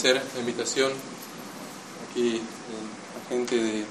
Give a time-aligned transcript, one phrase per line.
[0.00, 0.92] agradecer la invitación
[2.10, 3.84] aquí eh, a gente de,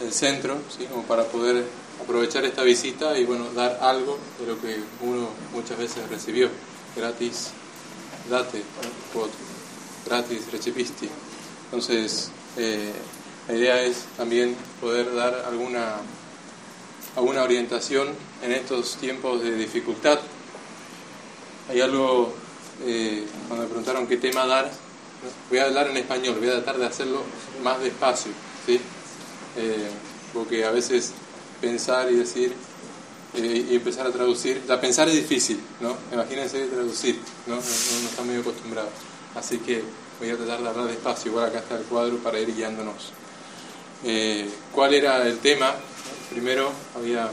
[0.00, 0.58] del centro,
[0.90, 1.64] como para poder
[2.00, 6.48] aprovechar esta visita y bueno, dar algo de lo que uno muchas veces recibió,
[6.96, 7.50] gratis,
[8.28, 8.62] date,
[10.06, 11.08] gratis, recipisti.
[11.64, 12.92] Entonces, eh,
[13.48, 15.96] la idea es también poder dar alguna,
[17.16, 18.08] alguna orientación
[18.42, 20.18] en estos tiempos de dificultad.
[21.70, 22.34] Hay algo,
[22.84, 24.70] eh, cuando me preguntaron qué tema dar,
[25.48, 27.22] voy a hablar en español, voy a tratar de hacerlo
[27.62, 28.32] más despacio,
[28.66, 28.80] ¿sí?
[29.56, 29.88] Eh,
[30.32, 31.12] porque a veces
[31.60, 32.54] pensar y decir
[33.34, 35.96] eh, y empezar a traducir, la pensar es difícil, ¿no?
[36.12, 37.56] Imagínense traducir, ¿no?
[37.56, 38.88] No, no, está muy acostumbrado.
[39.34, 39.82] Así que
[40.20, 43.12] voy a tratar de hablar despacio, igual acá está el cuadro para ir guiándonos.
[44.04, 45.74] Eh, ¿Cuál era el tema?
[46.30, 47.30] Primero había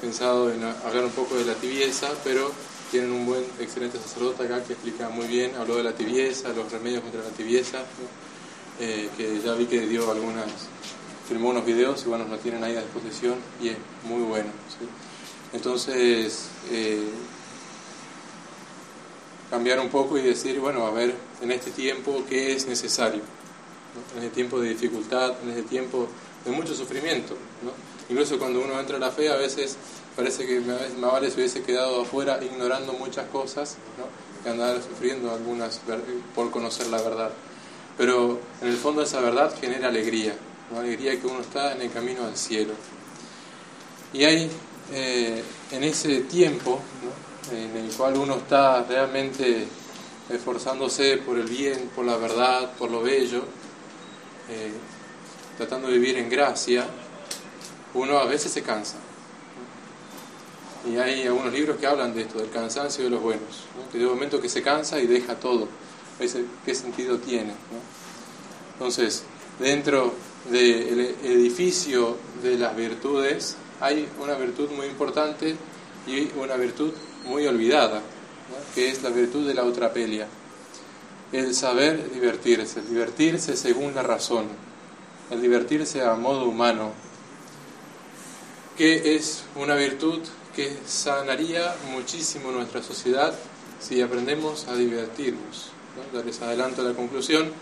[0.00, 2.50] pensado en hablar un poco de la tibieza, pero
[2.92, 6.70] tienen un buen, excelente sacerdote acá que explica muy bien, habló de la tibieza, los
[6.70, 7.78] remedios contra la tibieza,
[8.78, 10.44] eh, que ya vi que dio algunas,
[11.26, 14.50] filmó unos videos y bueno, lo tienen ahí a disposición y es muy bueno.
[15.54, 17.08] Entonces, eh,
[19.48, 23.22] cambiar un poco y decir, bueno, a ver, en este tiempo, ¿qué es necesario?
[24.16, 26.08] En este tiempo de dificultad, en este tiempo
[26.44, 27.38] de mucho sufrimiento.
[28.10, 29.78] Incluso cuando uno entra a la fe, a veces
[30.16, 30.60] parece que
[31.00, 34.04] vale se hubiese quedado afuera ignorando muchas cosas, ¿no?
[34.42, 35.80] que andar sufriendo algunas
[36.34, 37.30] por conocer la verdad.
[37.96, 40.34] Pero en el fondo esa verdad genera alegría,
[40.70, 40.80] ¿no?
[40.80, 42.74] alegría que uno está en el camino al cielo.
[44.12, 44.50] Y hay
[44.92, 46.80] eh, en ese tiempo
[47.50, 49.66] en el cual uno está realmente
[50.28, 53.44] esforzándose por el bien, por la verdad, por lo bello,
[54.48, 54.72] eh,
[55.56, 56.86] tratando de vivir en gracia,
[57.94, 58.96] uno a veces se cansa.
[60.90, 64.06] Y hay algunos libros que hablan de esto, del cansancio de los buenos, que de
[64.06, 65.68] momento que se cansa y deja todo.
[66.64, 67.52] ¿Qué sentido tiene?
[68.74, 69.22] Entonces,
[69.58, 70.12] dentro
[70.50, 75.56] del edificio de las virtudes hay una virtud muy importante
[76.06, 76.92] y una virtud
[77.26, 78.00] muy olvidada,
[78.74, 80.26] que es la virtud de la utrapelia.
[81.32, 84.46] El saber divertirse, el divertirse según la razón,
[85.30, 86.92] el divertirse a modo humano,
[88.76, 90.20] que es una virtud
[90.54, 93.34] que sanaría muchísimo nuestra sociedad
[93.80, 95.70] si aprendemos a divertirnos.
[96.12, 96.22] ¿no?
[96.22, 97.52] les adelanto la conclusión,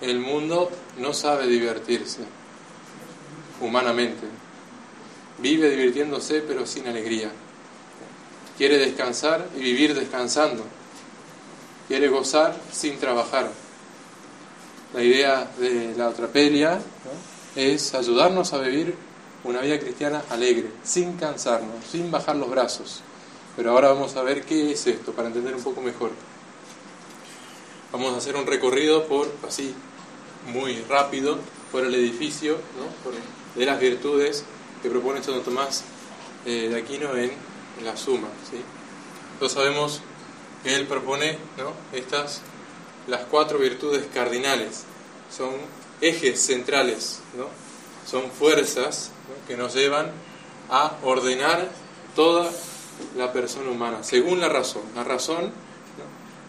[0.00, 2.20] el mundo no sabe divertirse
[3.60, 4.26] humanamente,
[5.38, 7.30] vive divirtiéndose pero sin alegría,
[8.56, 10.64] quiere descansar y vivir descansando,
[11.88, 13.50] quiere gozar sin trabajar.
[14.94, 16.80] La idea de la otrapelia
[17.54, 18.94] es ayudarnos a vivir
[19.44, 23.02] una vida cristiana alegre, sin cansarnos, sin bajar los brazos.
[23.56, 26.10] Pero ahora vamos a ver qué es esto, para entender un poco mejor.
[27.92, 29.74] Vamos a hacer un recorrido por, así,
[30.52, 31.38] muy rápido,
[31.72, 32.58] por el edificio
[33.54, 34.44] de las virtudes
[34.82, 35.84] que propone Santo Tomás
[36.44, 37.30] eh, de Aquino en,
[37.84, 38.28] la Suma.
[38.50, 38.58] ¿sí?
[39.38, 40.02] Todos sabemos
[40.62, 41.38] que él propone
[41.92, 42.42] estas,
[43.06, 44.84] las cuatro virtudes cardinales,
[45.34, 45.52] son
[46.02, 47.46] ejes centrales, ¿no?
[48.06, 49.10] son fuerzas
[49.50, 50.12] que nos llevan
[50.70, 51.66] a ordenar
[52.14, 52.48] toda
[53.16, 54.82] la persona humana, según la razón.
[54.94, 55.50] La razón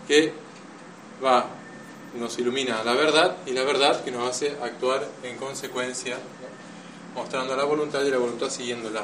[0.07, 0.31] que
[1.25, 1.47] va,
[2.19, 6.19] nos ilumina la verdad y la verdad que nos hace actuar en consecuencia,
[7.15, 9.01] mostrando la voluntad y la voluntad siguiéndola.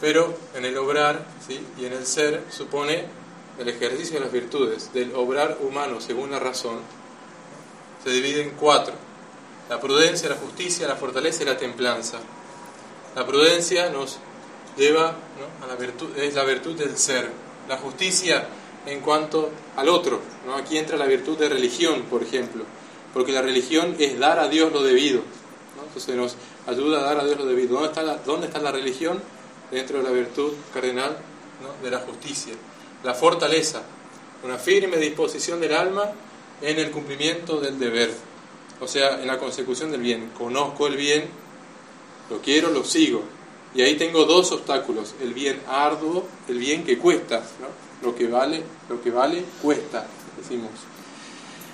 [0.00, 1.60] Pero en el obrar ¿sí?
[1.76, 3.04] y en el ser supone
[3.58, 6.78] el ejercicio de las virtudes, del obrar humano según la razón,
[8.02, 8.94] se divide en cuatro.
[9.68, 12.18] La prudencia, la justicia, la fortaleza y la templanza.
[13.18, 14.18] La prudencia nos
[14.76, 15.08] lleva
[15.60, 17.28] a la virtud, es la virtud del ser.
[17.68, 18.46] La justicia
[18.86, 20.20] en cuanto al otro.
[20.46, 20.54] ¿no?
[20.54, 22.62] Aquí entra la virtud de religión, por ejemplo,
[23.12, 25.22] porque la religión es dar a Dios lo debido.
[25.84, 26.36] Entonces nos
[26.68, 27.74] ayuda a dar a Dios lo debido.
[27.74, 29.20] ¿Dónde está la, dónde está la religión?
[29.72, 31.18] Dentro de la virtud cardenal
[31.82, 32.54] de la justicia.
[33.02, 33.82] La fortaleza,
[34.44, 36.04] una firme disposición del alma
[36.62, 38.12] en el cumplimiento del deber,
[38.80, 40.30] o sea, en la consecución del bien.
[40.38, 41.47] Conozco el bien,
[42.30, 43.22] lo quiero, lo sigo.
[43.74, 47.42] Y ahí tengo dos obstáculos, el bien arduo, el bien que cuesta,
[48.02, 50.70] lo que vale, lo que vale cuesta, decimos.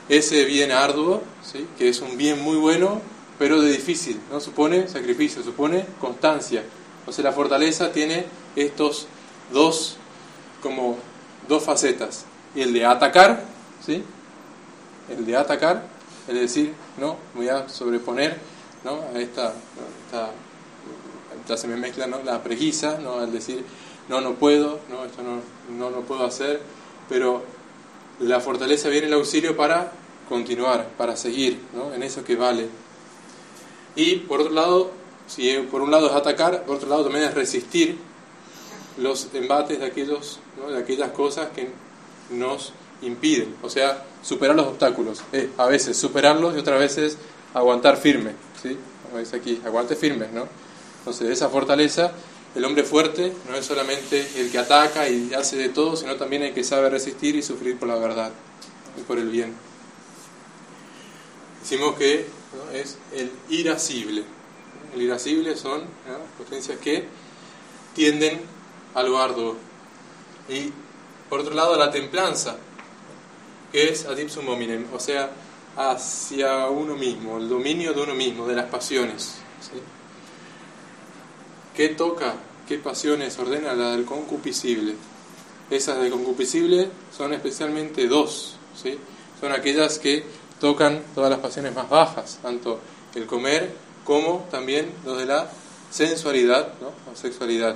[0.09, 1.67] Ese bien arduo, ¿sí?
[1.79, 3.01] que es un bien muy bueno,
[3.39, 4.41] pero de difícil, ¿no?
[4.41, 6.65] supone sacrificio, supone constancia.
[7.07, 8.27] O sea, la fortaleza tiene
[8.57, 9.07] estos
[9.53, 9.97] dos,
[10.63, 10.99] como
[11.49, 12.25] dos facetas.
[12.55, 13.45] El de atacar,
[13.85, 14.03] ¿sí?
[15.09, 15.87] El de atacar,
[16.29, 18.39] es decir, no, voy a sobreponer
[18.85, 19.01] ¿no?
[19.15, 19.53] a esta,
[21.49, 22.23] ya se me mezcla ¿no?
[22.23, 23.19] la preguisa, ¿no?
[23.19, 23.65] al decir,
[24.09, 25.41] no, no puedo, no, esto no,
[25.77, 26.61] no lo puedo hacer,
[27.09, 27.43] pero
[28.21, 29.93] la fortaleza viene el auxilio para
[30.29, 31.59] continuar, para seguir
[31.95, 32.69] en eso que vale.
[33.97, 34.91] Y por otro lado,
[35.27, 37.99] si por un lado es atacar, por otro lado también es resistir
[38.99, 41.69] los embates de, aquellos, de aquellas cosas que
[42.31, 45.23] nos impiden, o sea, superar los obstáculos.
[45.59, 47.19] a veces superarlos y otras veces
[47.53, 48.33] aguantar firme,
[48.63, 48.77] ¿sí?
[49.05, 50.49] Como dice aquí, aguante firme, ¿no?
[51.05, 52.13] Entonces, esa fortaleza,
[52.55, 56.43] el hombre fuerte no es solamente el que ataca y hace de todo, sino también
[56.43, 58.33] el que sabe resistir y sufrir por la verdad
[58.99, 59.55] y por el bien.
[61.61, 62.25] Decimos que
[62.73, 64.25] es el irascible.
[64.95, 65.83] El irascible son
[66.39, 67.07] potencias que
[67.95, 68.41] tienden
[68.95, 69.57] a lo arduo.
[70.49, 70.73] Y
[71.29, 72.57] por otro lado, la templanza,
[73.73, 75.31] que es adipsum hominem, o sea,
[75.77, 79.35] hacia uno mismo, el dominio de uno mismo, de las pasiones.
[81.75, 82.35] ¿Qué toca?
[82.69, 84.95] ¿Qué pasiones ordena la del concupiscible?
[85.71, 88.97] Esas del concupiscible son especialmente dos, ¿sí?
[89.41, 90.25] son aquellas que
[90.61, 92.79] tocan todas las pasiones más bajas, tanto
[93.17, 93.75] el comer
[94.05, 95.51] como también los de la
[95.91, 96.93] sensualidad ¿no?
[97.11, 97.75] o sexualidad,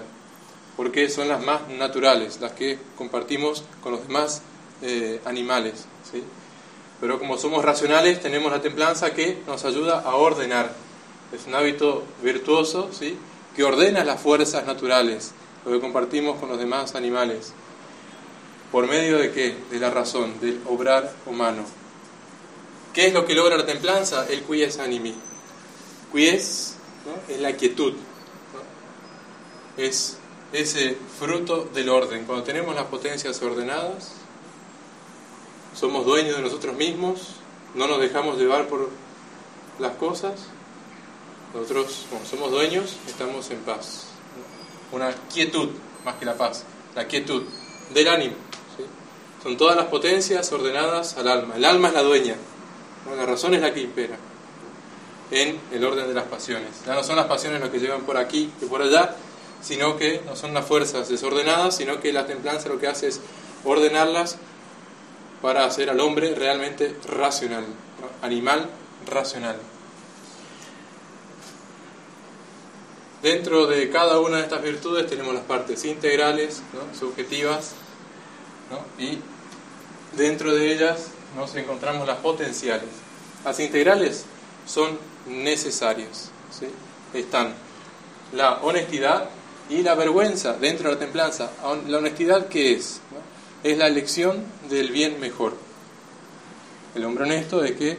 [0.76, 4.42] porque son las más naturales, las que compartimos con los demás
[4.80, 5.86] eh, animales.
[6.08, 6.22] ¿sí?
[7.00, 10.72] Pero como somos racionales, tenemos la templanza que nos ayuda a ordenar.
[11.32, 13.18] Es un hábito virtuoso, ¿sí?
[13.58, 15.32] Que ordena las fuerzas naturales,
[15.64, 17.52] lo que compartimos con los demás animales.
[18.70, 19.56] ¿Por medio de qué?
[19.68, 21.64] De la razón, del obrar humano.
[22.94, 24.28] ¿Qué es lo que logra la templanza?
[24.28, 25.12] El quies animi.
[26.12, 26.76] Quies
[27.28, 27.94] es la quietud.
[29.76, 30.18] Es
[30.52, 32.26] ese fruto del orden.
[32.26, 34.12] Cuando tenemos las potencias ordenadas,
[35.74, 37.34] somos dueños de nosotros mismos,
[37.74, 38.88] no nos dejamos llevar por
[39.80, 40.46] las cosas,
[41.58, 44.04] nosotros, como somos dueños, estamos en paz.
[44.92, 45.70] Una quietud,
[46.04, 46.64] más que la paz,
[46.94, 47.42] la quietud
[47.92, 48.34] del ánimo.
[49.42, 51.56] Son todas las potencias ordenadas al alma.
[51.56, 52.36] El alma es la dueña,
[53.16, 54.16] la razón es la que impera
[55.30, 56.70] en el orden de las pasiones.
[56.86, 59.14] Ya no son las pasiones las que llevan por aquí y por allá,
[59.60, 63.20] sino que no son las fuerzas desordenadas, sino que la templanza lo que hace es
[63.64, 64.38] ordenarlas
[65.42, 67.64] para hacer al hombre realmente racional,
[68.22, 68.68] animal
[69.06, 69.56] racional.
[73.22, 76.62] Dentro de cada una de estas virtudes tenemos las partes integrales,
[76.98, 77.72] subjetivas,
[78.98, 79.18] y
[80.16, 82.88] dentro de ellas nos encontramos las potenciales.
[83.44, 84.24] Las integrales
[84.66, 86.30] son necesarias.
[87.12, 87.54] Están
[88.32, 89.30] la honestidad
[89.68, 91.50] y la vergüenza dentro de la templanza.
[91.88, 93.00] ¿La honestidad qué es?
[93.62, 95.54] es la elección del bien mejor.
[96.94, 97.98] El hombre honesto es que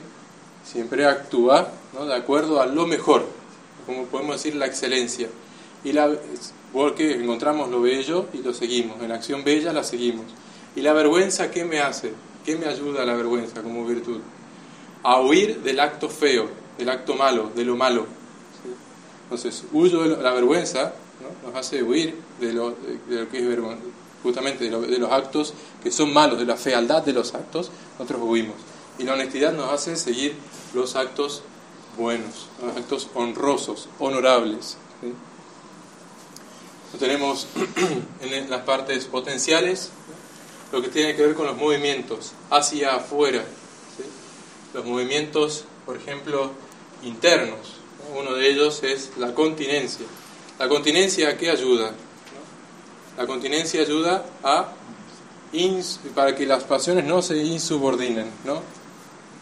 [0.63, 3.27] siempre actúa de acuerdo a lo mejor,
[3.89, 5.27] como podemos decir la excelencia.
[5.83, 6.15] Y la,
[6.71, 10.25] porque encontramos lo bello y lo seguimos, en acción bella la seguimos.
[10.75, 12.13] ¿Y la vergüenza qué me hace?
[12.45, 14.19] ¿Qué me ayuda la vergüenza como virtud?
[15.01, 16.47] A huir del acto feo,
[16.77, 18.05] del acto malo, de lo malo.
[19.23, 21.49] Entonces, huyo de la vergüenza, ¿no?
[21.49, 22.75] nos hace huir de lo,
[23.07, 23.83] de lo que es vergüenza
[24.23, 28.55] justamente de, los actos que son malos, de la fealdad de los actos, nosotros huimos.
[28.97, 30.35] Y la honestidad nos hace seguir
[30.73, 31.43] los actos
[31.99, 32.47] buenos,
[32.77, 34.77] actos honrosos, honorables.
[36.97, 37.45] Tenemos
[38.21, 39.89] en las partes potenciales
[40.71, 43.43] lo que tiene que ver con los movimientos hacia afuera.
[44.73, 46.51] Los movimientos, por ejemplo,
[47.03, 47.75] internos.
[48.17, 50.05] Uno de ellos es la continencia.
[50.57, 51.91] ¿La continencia a qué ayuda?
[53.17, 54.73] La continencia ayuda a
[56.15, 58.61] para que las pasiones no se insubordinen, ¿no?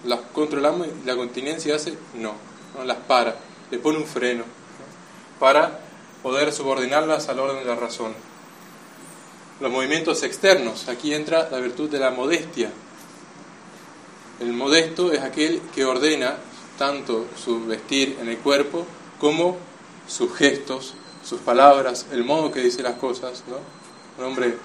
[0.05, 2.46] Las controlamos y la continencia hace no,
[2.77, 3.35] no las para,
[3.71, 4.43] le pone un freno
[5.39, 5.79] para
[6.23, 8.13] poder subordinarlas al orden de la razón.
[9.59, 12.71] Los movimientos externos, aquí entra la virtud de la modestia.
[14.39, 16.35] El modesto es aquel que ordena
[16.77, 18.85] tanto su vestir en el cuerpo
[19.19, 19.57] como
[20.07, 20.93] sus gestos,
[21.23, 23.43] sus palabras, el modo que dice las cosas.
[23.47, 23.57] ¿no?
[24.17, 24.57] Un hombre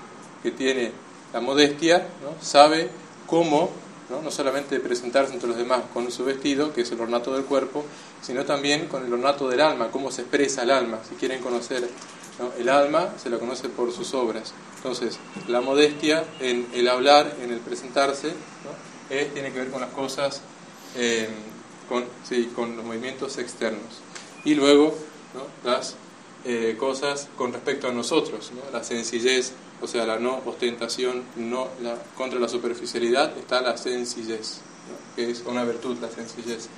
[0.42, 0.92] que tiene
[1.33, 2.35] la modestia ¿no?
[2.45, 2.90] sabe
[3.26, 3.71] cómo,
[4.12, 4.23] ¿no?
[4.23, 7.85] no solamente presentarse entre los demás con su vestido, que es el ornato del cuerpo,
[8.21, 11.00] sino también con el ornato del alma, cómo se expresa el alma.
[11.09, 11.88] Si quieren conocer
[12.59, 14.52] el alma, se la conoce por sus obras.
[14.76, 18.33] Entonces, la modestia en el hablar, en el presentarse,
[19.09, 20.40] tiene que ver con las cosas,
[20.97, 21.28] eh,
[21.88, 24.00] con, sí, con los movimientos externos.
[24.45, 24.95] Y luego,
[25.64, 25.97] las
[26.45, 31.96] eh, cosas con respecto a nosotros, la sencillez, o sea, la no ostentación, no la,
[32.16, 34.60] contra la superficialidad está la sencillez,
[35.16, 36.68] que es una virtud la sencillez.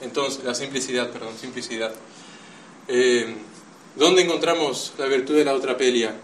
[0.00, 1.92] Entonces, la simplicidad, perdón, simplicidad.
[2.88, 3.36] Eh,
[3.94, 6.14] ¿Dónde encontramos la virtud de la otrapelia?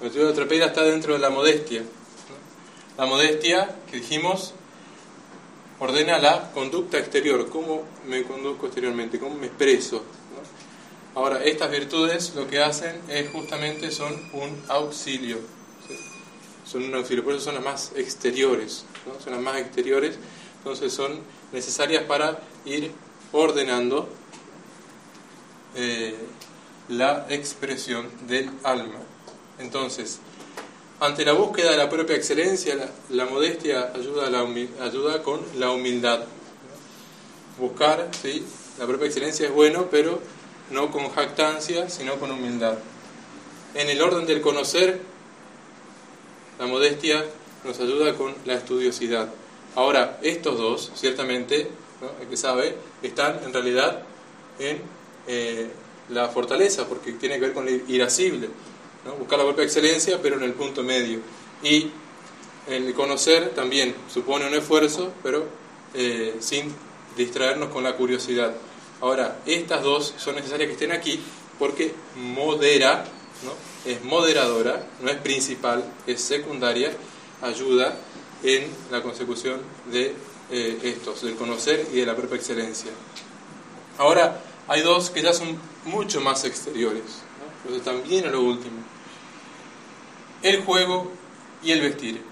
[0.00, 1.82] La virtud de la otrapelia está dentro de la modestia.
[2.98, 4.52] La modestia, que dijimos,
[5.78, 10.02] ordena la conducta exterior, cómo me conduzco exteriormente, cómo me expreso.
[11.14, 15.38] Ahora, estas virtudes lo que hacen es justamente son un auxilio,
[16.64, 18.84] son un auxilio, por eso son las más exteriores,
[19.24, 20.18] son las más exteriores,
[20.58, 21.20] entonces son
[21.52, 22.92] necesarias para ir
[23.32, 24.08] ordenando
[25.74, 26.14] eh,
[26.88, 29.00] la expresión del alma.
[29.58, 30.20] Entonces,
[31.00, 32.76] ante la búsqueda de la propia excelencia,
[33.10, 34.26] la, modestia ayuda,
[34.80, 36.20] ayuda con la humildad.
[37.58, 38.44] Buscar, ¿sí?
[38.78, 40.20] la propia excelencia es bueno, pero
[40.70, 42.78] no con jactancia, sino con humildad.
[43.74, 45.00] En el orden del conocer,
[46.58, 47.24] la modestia
[47.64, 49.28] nos ayuda con la estudiosidad.
[49.74, 51.68] Ahora, estos dos, ciertamente,
[52.20, 54.02] el que sabe, están en realidad
[54.58, 54.80] en
[55.26, 55.68] eh,
[56.08, 58.48] la fortaleza, porque tiene que ver con el irascible
[59.16, 61.20] buscar la propia excelencia, pero en el punto medio.
[61.62, 61.90] Y
[62.68, 65.46] el conocer también supone un esfuerzo, pero
[65.94, 66.74] eh, sin
[67.16, 68.54] distraernos con la curiosidad.
[69.00, 71.20] Ahora, estas dos son necesarias que estén aquí
[71.58, 73.04] porque modera,
[73.44, 73.90] ¿no?
[73.90, 76.92] es moderadora, no es principal, es secundaria,
[77.42, 77.96] ayuda
[78.42, 80.14] en la consecución de
[80.50, 82.90] eh, estos, del conocer y de la propia excelencia.
[83.98, 87.22] Ahora, hay dos que ya son mucho más exteriores,
[87.64, 88.78] pero también a lo último
[90.42, 91.10] el juego
[91.62, 92.22] y el vestir.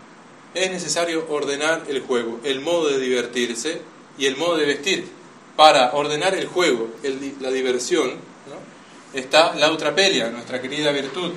[0.54, 3.80] Es necesario ordenar el juego, el modo de divertirse
[4.16, 5.08] y el modo de vestir.
[5.56, 6.88] Para ordenar el juego,
[7.40, 8.12] la diversión,
[9.14, 11.32] está la utrapelia, nuestra querida virtud.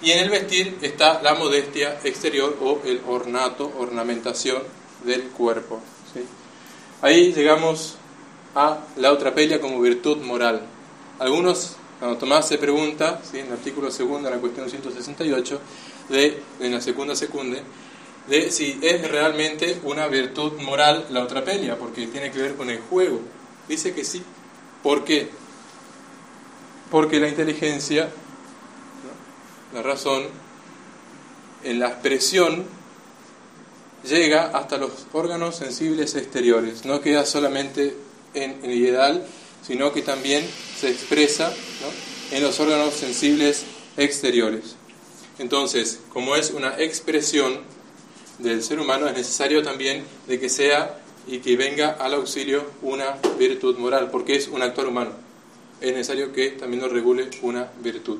[0.00, 4.62] Y en el vestir está la modestia exterior o el ornato, ornamentación
[5.04, 5.80] del cuerpo.
[7.02, 7.96] Ahí llegamos
[8.54, 10.62] a la utrapelia como virtud moral.
[11.18, 11.76] Algunos,
[12.18, 13.38] Tomás se pregunta, ¿sí?
[13.38, 15.60] en el artículo segundo, en la cuestión 168,
[16.08, 17.62] de, en la segunda secunde,
[18.28, 22.70] de si es realmente una virtud moral la otra pelea, porque tiene que ver con
[22.70, 23.20] el juego.
[23.68, 24.22] Dice que sí.
[24.82, 25.28] ¿Por qué?
[26.90, 28.08] Porque la inteligencia,
[29.74, 30.24] la razón,
[31.64, 32.64] en la expresión
[34.04, 37.96] llega hasta los órganos sensibles exteriores, no queda solamente
[38.34, 39.26] en el ideal,
[39.66, 40.48] sino que también
[40.78, 41.52] se expresa
[42.30, 43.64] en los órganos sensibles
[43.96, 44.76] exteriores.
[45.38, 47.60] Entonces, como es una expresión
[48.38, 53.16] del ser humano, es necesario también de que sea y que venga al auxilio una
[53.38, 55.12] virtud moral, porque es un actor humano.
[55.80, 58.18] Es necesario que también nos regule una virtud.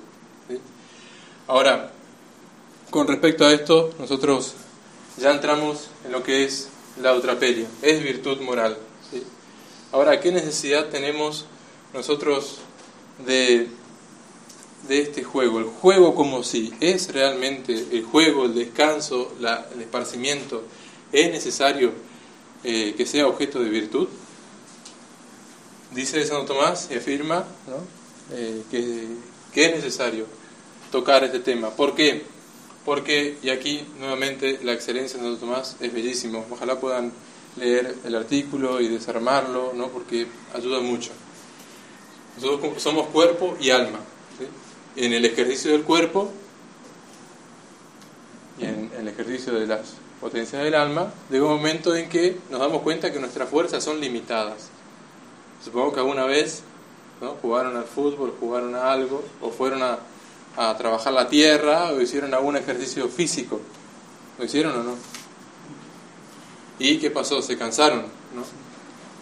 [1.47, 1.91] Ahora,
[2.91, 4.55] con respecto a esto, nosotros
[5.17, 6.69] ya entramos en lo que es
[7.01, 8.77] la utrapelia, es virtud moral.
[9.91, 11.47] Ahora, ¿qué necesidad tenemos
[11.95, 12.59] nosotros
[13.27, 13.69] de
[14.87, 20.63] de este juego, el juego como si es realmente el juego, el descanso, el esparcimiento,
[21.13, 21.93] es necesario
[22.65, 24.09] eh, que sea objeto de virtud.
[25.93, 27.45] Dice Santo Tomás y afirma
[28.33, 29.07] eh, que,
[29.53, 30.27] que, es necesario
[30.91, 31.71] tocar este tema.
[31.71, 32.25] ¿Por qué?
[32.85, 37.13] Porque, y aquí nuevamente la excelencia de Santo Tomás es bellísimo, ojalá puedan
[37.57, 39.89] leer el artículo y desarmarlo, ¿no?
[39.89, 41.11] porque ayuda mucho.
[42.37, 44.01] Nosotros somos cuerpo y alma
[44.97, 46.31] en el ejercicio del cuerpo
[48.61, 52.61] y en, el ejercicio de las potencias del alma, llega un momento en que nos
[52.61, 54.69] damos cuenta que nuestras fuerzas son limitadas.
[55.65, 56.63] Supongo que alguna vez
[57.21, 57.37] ¿no?
[57.43, 59.99] jugaron al fútbol, jugaron a algo, o fueron a,
[60.57, 63.61] a trabajar la tierra, o hicieron algún ejercicio físico.
[64.39, 64.95] ¿Lo hicieron o no?
[66.79, 67.43] ¿Y qué pasó?
[67.43, 68.03] Se cansaron,
[68.35, 68.45] ¿no?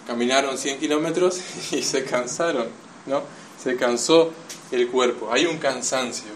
[0.06, 1.40] Caminaron 100 kilómetros
[1.72, 2.68] y se cansaron,
[3.06, 3.22] ¿no?
[3.62, 4.32] Se cansó
[4.70, 6.30] el cuerpo, hay un cansancio.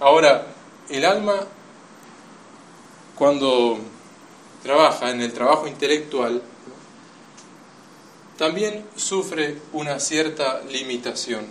[0.00, 0.46] Ahora,
[0.88, 1.46] el alma,
[3.16, 3.78] cuando
[4.62, 6.42] trabaja en el trabajo intelectual,
[8.36, 11.46] también sufre una cierta limitación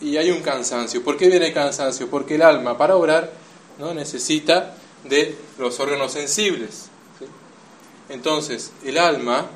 [0.00, 1.04] y, hay un cansancio.
[1.04, 2.08] ¿Por qué viene el cansancio?
[2.08, 3.32] Porque el alma para orar
[3.78, 3.92] ¿no?
[3.92, 6.86] necesita de los órganos sensibles.
[8.08, 9.46] Entonces, el alma,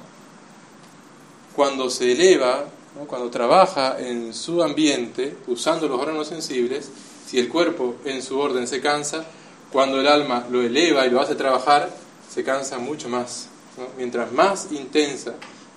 [1.55, 2.67] cuando se eleva
[3.07, 6.91] cuando trabaja en su ambiente, usando los órganos sensibles,
[7.27, 9.25] si el cuerpo en su orden se cansa,
[9.73, 11.91] cuando el alma lo eleva y lo hace trabajar,
[12.29, 13.49] se cansa mucho más.
[13.97, 15.35] Mientras más intensa,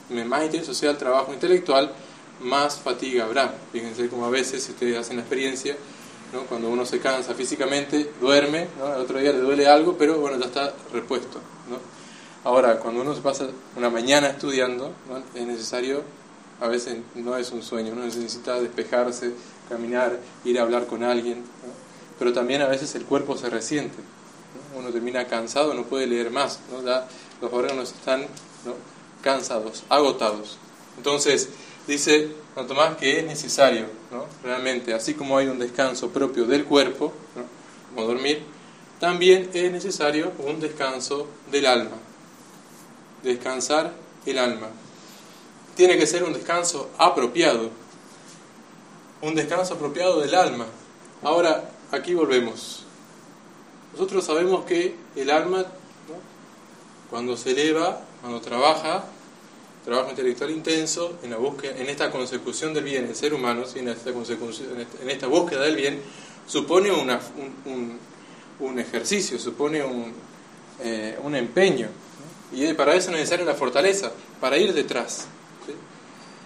[0.10, 1.92] más intenso sea el trabajo intelectual,
[2.42, 3.54] más fatiga habrá.
[3.72, 5.76] Fíjense como a veces, si ustedes hacen la experiencia,
[6.50, 10.46] cuando uno se cansa físicamente, duerme, el otro día le duele algo, pero bueno, ya
[10.46, 11.40] está repuesto.
[12.44, 13.48] Ahora, cuando uno se pasa
[13.78, 14.92] una mañana estudiando,
[15.36, 16.04] es necesario
[16.64, 19.34] a veces no es un sueño, uno necesita despejarse,
[19.68, 21.44] caminar, ir a hablar con alguien,
[22.20, 23.98] pero también a veces el cuerpo se resiente.
[24.78, 26.84] uno termina cansado, no puede leer más, ¿no?
[26.84, 27.08] Ya
[27.42, 28.26] los órganos están
[29.22, 30.58] cansados, agotados.
[30.98, 31.50] Entonces,
[31.88, 33.86] dice San Tomás que es necesario,
[34.44, 37.14] realmente, así como hay un descanso propio del cuerpo,
[37.94, 38.44] como dormir,
[39.00, 41.98] también es necesario un descanso del alma.
[43.24, 43.94] Descansar
[44.26, 44.68] el alma.
[45.76, 47.70] Tiene que ser un descanso apropiado.
[49.22, 50.68] Un descanso apropiado del alma.
[51.22, 52.84] Ahora, aquí volvemos.
[53.94, 55.66] Nosotros sabemos que el alma,
[57.10, 59.06] cuando se eleva, cuando trabaja,
[59.86, 63.90] trabajo intelectual intenso en, la búsqueda, en esta consecución del bien, el ser humano, en,
[63.90, 66.02] esta en esta búsqueda del bien,
[66.48, 70.14] supone un, ejercicio, supone un,
[70.82, 71.90] eh, empeño.
[72.52, 75.28] Y para eso es necesaria la fortaleza, para ir detrás.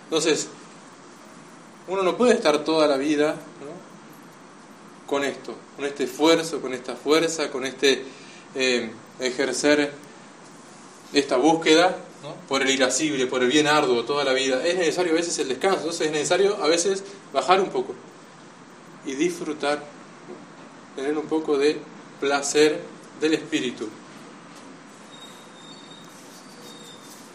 [0.06, 0.50] Entonces,
[1.88, 3.38] uno no puede estar toda la vida
[5.08, 8.04] con esto, con este esfuerzo, con esta fuerza, con este
[8.54, 9.92] eh, ejercer
[11.14, 11.98] esta búsqueda
[12.48, 14.66] por el irascible, por el bien arduo toda la vida.
[14.66, 17.96] Es necesario a veces el descanso, entonces es necesario a veces bajar un poco
[19.06, 19.84] y disfrutar,
[20.96, 21.80] tener un poco de
[22.20, 22.82] placer
[23.22, 23.88] del espíritu.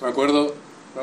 [0.00, 0.54] Me acuerdo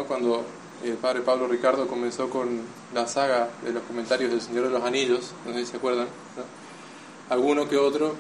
[0.08, 0.46] cuando
[0.84, 2.62] el padre Pablo Ricardo comenzó con
[2.94, 6.08] la saga de los comentarios del Señor de los Anillos, no sé si se acuerdan,
[7.30, 8.16] alguno que otro,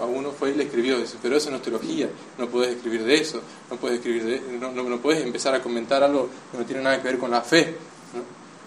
[0.00, 3.14] alguno fue y le escribió, dice, pero eso no es teología, no puedes escribir de
[3.14, 3.40] eso,
[3.70, 7.00] no puedes escribir de, no, no, puedes empezar a comentar algo que no tiene nada
[7.00, 7.76] que ver con la fe.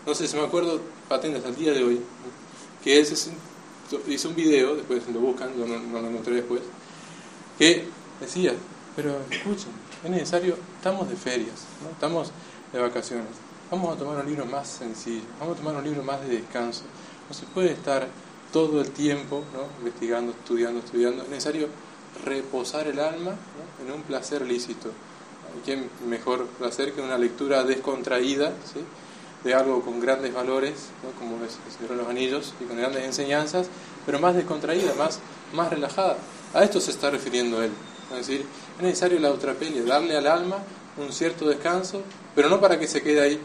[0.06, 2.00] No, si me acuerdo patente hasta el día de hoy,
[2.84, 3.08] que él
[4.08, 6.62] hizo un video, después lo buscan, no, no lo encontré después,
[7.58, 7.86] que
[8.20, 8.54] decía,
[8.96, 9.72] pero escuchen,
[10.04, 11.90] es necesario, estamos de ferias, ¿no?
[11.92, 12.32] estamos
[12.72, 13.28] de vacaciones,
[13.72, 16.84] vamos a tomar un libro más sencillo, vamos a tomar un libro más de descanso,
[17.28, 18.08] no se puede estar
[18.54, 19.66] todo el tiempo, ¿no?
[19.80, 21.24] investigando, estudiando, estudiando.
[21.24, 21.68] Es necesario
[22.24, 23.36] reposar el alma
[23.84, 24.90] en un placer lícito.
[25.66, 28.54] ¿Qué mejor placer que una lectura descontraída
[29.44, 30.74] de algo con grandes valores,
[31.20, 33.68] como es el Señor de los Anillos, y con grandes enseñanzas,
[34.06, 35.20] pero más descontraída, más,
[35.54, 36.18] más relajada?
[36.54, 37.72] A esto se está refiriendo él.
[38.12, 38.46] Es decir,
[38.78, 40.58] es necesario la utrapelia, darle al alma
[40.98, 42.02] un cierto descanso,
[42.36, 43.40] pero no para que se quede ahí,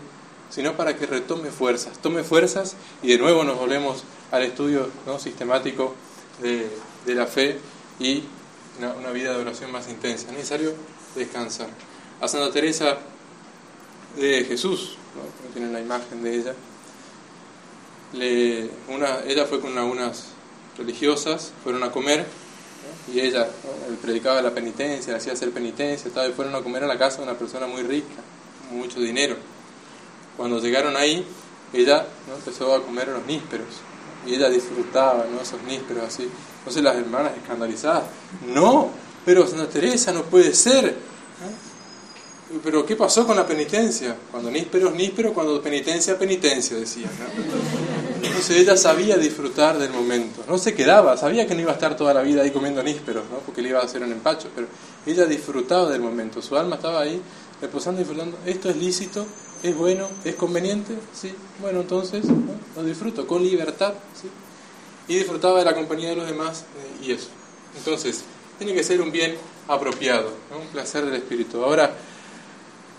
[0.50, 5.18] sino para que retome fuerzas, tome fuerzas y de nuevo nos volvemos al estudio ¿no?
[5.18, 5.94] sistemático
[6.40, 7.58] de, la fe
[7.98, 8.22] y
[8.78, 10.28] una, vida de oración más intensa.
[10.28, 10.74] Es necesario
[11.14, 11.68] descansar.
[12.20, 12.98] A Santa Teresa
[14.16, 15.52] de Jesús, ¿no?
[15.52, 16.54] tienen la imagen de ella,
[18.12, 20.28] le, una, ella fue con unas
[20.78, 22.24] religiosas, fueron a comer
[23.12, 23.48] y ella
[24.02, 27.24] predicaba la penitencia, le hacía hacer penitencia, y fueron a comer a la casa de
[27.24, 28.14] una persona muy rica,
[28.70, 29.36] mucho dinero.
[30.38, 31.26] Cuando llegaron ahí,
[31.72, 32.36] ella ¿no?
[32.36, 33.66] empezó a comer los nísperos
[34.24, 35.40] y ella disfrutaba ¿no?
[35.40, 36.28] esos nísperos así.
[36.60, 38.04] Entonces las hermanas escandalizadas,
[38.46, 38.90] no,
[39.26, 40.94] pero Santa Teresa no puede ser.
[42.64, 44.16] Pero ¿qué pasó con la penitencia?
[44.30, 47.08] Cuando nísperos, níspero, cuando penitencia, penitencia, decía.
[48.22, 51.96] Entonces ella sabía disfrutar del momento, no se quedaba, sabía que no iba a estar
[51.96, 53.38] toda la vida ahí comiendo nísperos, ¿no?
[53.38, 54.66] porque le iba a hacer un empacho, pero
[55.06, 57.20] ella disfrutaba del momento, su alma estaba ahí
[57.60, 58.38] reposando, disfrutando.
[58.46, 59.26] Esto es lícito,
[59.62, 61.34] es bueno, es conveniente, ¿sí?
[61.60, 62.24] Bueno, entonces
[62.76, 64.28] lo disfruto con libertad, ¿sí?
[65.08, 66.64] Y disfrutaba de la compañía de los demás
[67.00, 67.28] eh, y eso.
[67.76, 68.24] Entonces,
[68.58, 71.62] tiene que ser un bien apropiado, un placer del espíritu.
[71.62, 71.92] Ahora,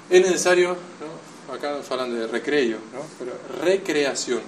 [0.10, 1.54] es necesario, ¿no?
[1.54, 3.02] acá nos hablan de recreo, ¿no?
[3.18, 4.42] pero recreación.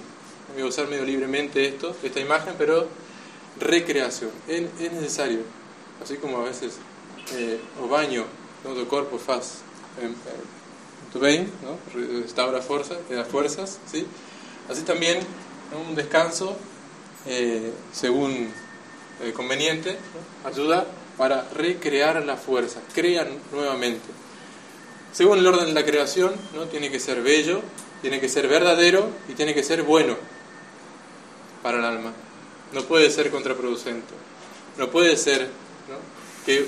[0.54, 2.86] Voy a usar medio libremente esto, esta imagen, pero
[3.58, 4.30] recreación.
[4.48, 5.40] Es, es necesario,
[6.02, 6.74] así como a veces
[7.34, 8.24] eh, o baño,
[8.64, 8.74] ¿no?
[8.74, 9.58] de cuerpo faz,
[9.96, 10.61] tu
[11.20, 11.78] bien, ¿no?
[11.92, 14.06] restaura fuerza, te da fuerzas, ¿sí?
[14.70, 15.18] Así también
[15.88, 16.56] un descanso,
[17.26, 18.48] eh, según
[19.34, 19.96] conveniente,
[20.44, 24.08] ayuda para recrear la fuerza, crean nuevamente.
[25.12, 26.64] Según el orden de la creación, ¿no?
[26.64, 27.60] tiene que ser bello,
[28.00, 30.16] tiene que ser verdadero y tiene que ser bueno
[31.62, 32.12] para el alma.
[32.72, 34.14] No puede ser contraproducente.
[34.78, 35.48] No puede ser
[36.46, 36.66] que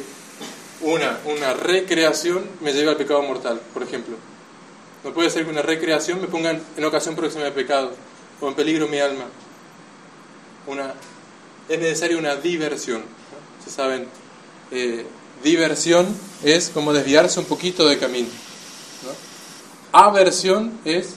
[0.82, 4.16] una, una recreación me lleve al pecado mortal, por ejemplo.
[5.04, 7.92] No puede ser que una recreación me ponga en ocasión próxima de pecado
[8.40, 9.24] o en peligro mi alma.
[10.66, 10.94] Una,
[11.68, 13.02] es necesaria una diversión.
[13.02, 13.70] ¿no?
[13.70, 14.08] saben,
[14.70, 15.04] eh,
[15.42, 16.06] diversión
[16.42, 18.28] es como desviarse un poquito de camino.
[19.92, 21.16] Aversión es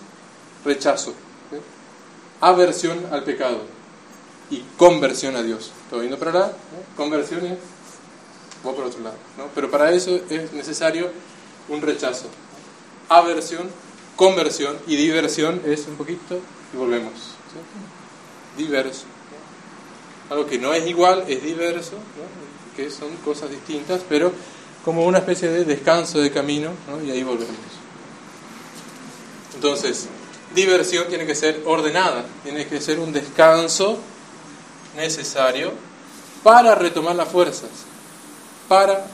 [0.65, 1.13] rechazo.
[2.41, 3.63] Aversión al pecado
[4.51, 5.71] y conversión a Dios.
[5.85, 6.53] ¿Estoy viendo para allá?
[6.95, 7.57] Conversión es
[8.63, 9.15] voy por otro lado.
[9.55, 11.09] Pero para eso es necesario
[11.69, 12.27] un rechazo.
[13.09, 13.69] Aversión,
[14.15, 16.39] conversión y diversión es un poquito
[16.73, 17.13] y volvemos.
[18.57, 19.05] Diverso.
[20.29, 21.93] Algo que no es igual es diverso,
[22.75, 24.31] que son cosas distintas, pero
[24.83, 26.71] como una especie de descanso de camino,
[27.05, 27.55] y ahí volvemos.
[29.55, 30.07] Entonces,
[30.53, 33.97] diversión tiene que ser ordenada, tiene que ser un descanso
[34.95, 35.71] necesario
[36.43, 37.69] para retomar las fuerzas,
[38.67, 39.05] para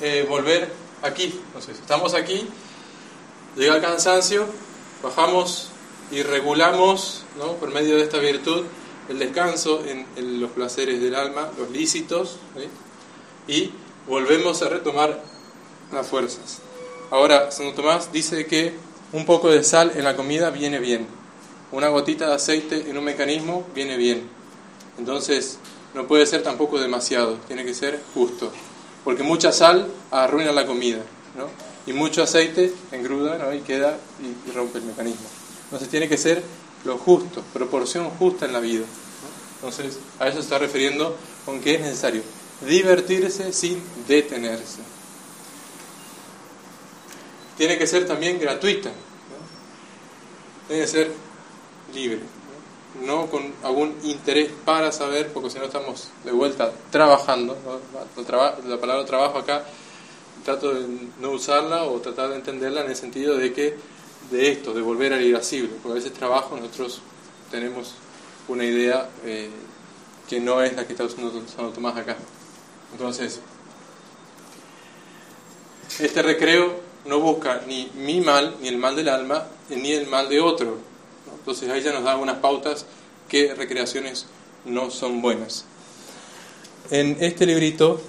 [0.00, 0.70] eh, volver
[1.02, 1.40] aquí.
[1.46, 2.48] Entonces, estamos aquí,
[3.56, 4.46] llega el cansancio,
[5.02, 5.68] bajamos
[6.10, 7.54] y regulamos ¿no?
[7.54, 8.64] por medio de esta virtud
[9.08, 12.38] el descanso en, los placeres del alma, los lícitos,
[13.46, 13.70] y
[14.08, 15.20] volvemos a retomar
[15.92, 16.60] las fuerzas.
[17.10, 18.74] Ahora, Santo Tomás dice que
[19.12, 21.06] un poco de sal en la comida viene bien,
[21.70, 24.28] una gotita de aceite en un mecanismo viene bien.
[24.98, 25.58] Entonces,
[25.92, 28.50] no puede ser tampoco demasiado, tiene que ser justo,
[29.04, 31.02] porque mucha sal arruina la comida,
[31.36, 31.73] ¿no?
[31.86, 33.52] Y mucho aceite engruda ¿no?
[33.52, 35.26] y queda y rompe el mecanismo.
[35.64, 36.42] Entonces tiene que ser
[36.84, 38.84] lo justo, proporción justa en la vida.
[39.56, 41.16] Entonces, a eso se está refiriendo
[41.46, 42.22] con que es necesario
[42.66, 44.80] divertirse sin detenerse.
[47.56, 48.90] Tiene que ser también gratuita,
[50.68, 51.12] tiene que ser
[51.94, 52.20] libre,
[53.06, 53.26] ¿no?
[53.26, 57.56] con algún interés para saber, porque si no estamos de vuelta trabajando.
[58.66, 59.64] La palabra trabajo acá
[60.44, 60.86] trato de
[61.20, 63.76] no usarla o tratar de entenderla en el sentido de que
[64.30, 67.00] de esto, de volver al irascible, porque a veces trabajo nosotros
[67.50, 67.94] tenemos
[68.48, 69.50] una idea eh,
[70.28, 72.16] que no es la que está usando Santo Tomás acá.
[72.92, 73.40] Entonces,
[75.98, 80.28] este recreo no busca ni mi mal, ni el mal del alma, ni el mal
[80.28, 80.78] de otro.
[81.38, 82.86] Entonces ahí ya nos da algunas pautas
[83.28, 84.26] que recreaciones
[84.64, 85.66] no son buenas.
[86.90, 88.00] En este librito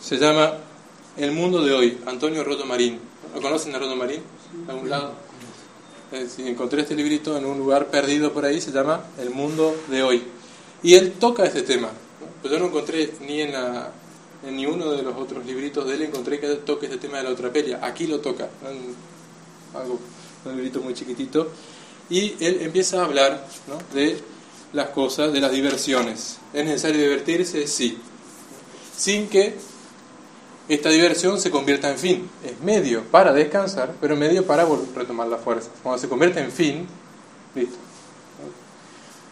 [0.00, 0.58] se llama
[1.16, 2.98] El mundo de hoy, Antonio Roto Marín.
[3.32, 4.20] ¿Lo conocen a Roto Marín?
[4.66, 5.12] ¿A algún lado?
[6.28, 10.02] si encontré este librito en un lugar perdido por ahí, se llama El mundo de
[10.02, 10.22] hoy.
[10.82, 11.90] Y él toca este tema.
[12.42, 13.92] Pero yo no encontré ni en, la,
[14.44, 17.18] en ni uno de los otros libritos de él, encontré que él toque este tema
[17.18, 17.78] de la otrapelia.
[17.80, 18.48] Aquí lo toca,
[19.72, 20.00] algo,
[20.44, 21.48] un librito muy chiquitito.
[22.10, 23.46] Y él empieza a hablar
[23.92, 24.18] de
[24.72, 26.38] las cosas, de las diversiones.
[26.52, 27.68] ¿Es necesario divertirse?
[27.68, 27.98] Sí.
[28.96, 29.54] Sin que
[30.68, 32.30] esta diversión se convierta en fin.
[32.44, 35.70] Es medio para descansar, pero medio para retomar la fuerza.
[35.82, 36.86] Cuando se convierte en fin,
[37.54, 37.76] listo.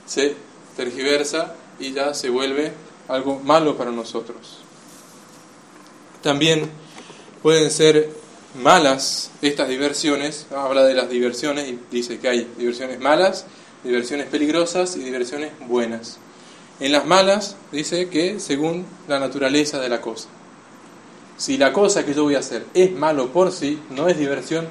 [0.06, 0.34] Se
[0.76, 2.72] tergiversa y ya se vuelve
[3.08, 4.58] algo malo para nosotros.
[6.22, 6.70] También
[7.42, 8.10] pueden ser
[8.60, 10.46] malas estas diversiones.
[10.54, 13.46] Habla de las diversiones y dice que hay diversiones malas,
[13.84, 16.18] diversiones peligrosas y diversiones buenas.
[16.78, 20.28] En las malas dice que según la naturaleza de la cosa.
[21.36, 24.68] Si la cosa que yo voy a hacer es malo por sí, no es diversión.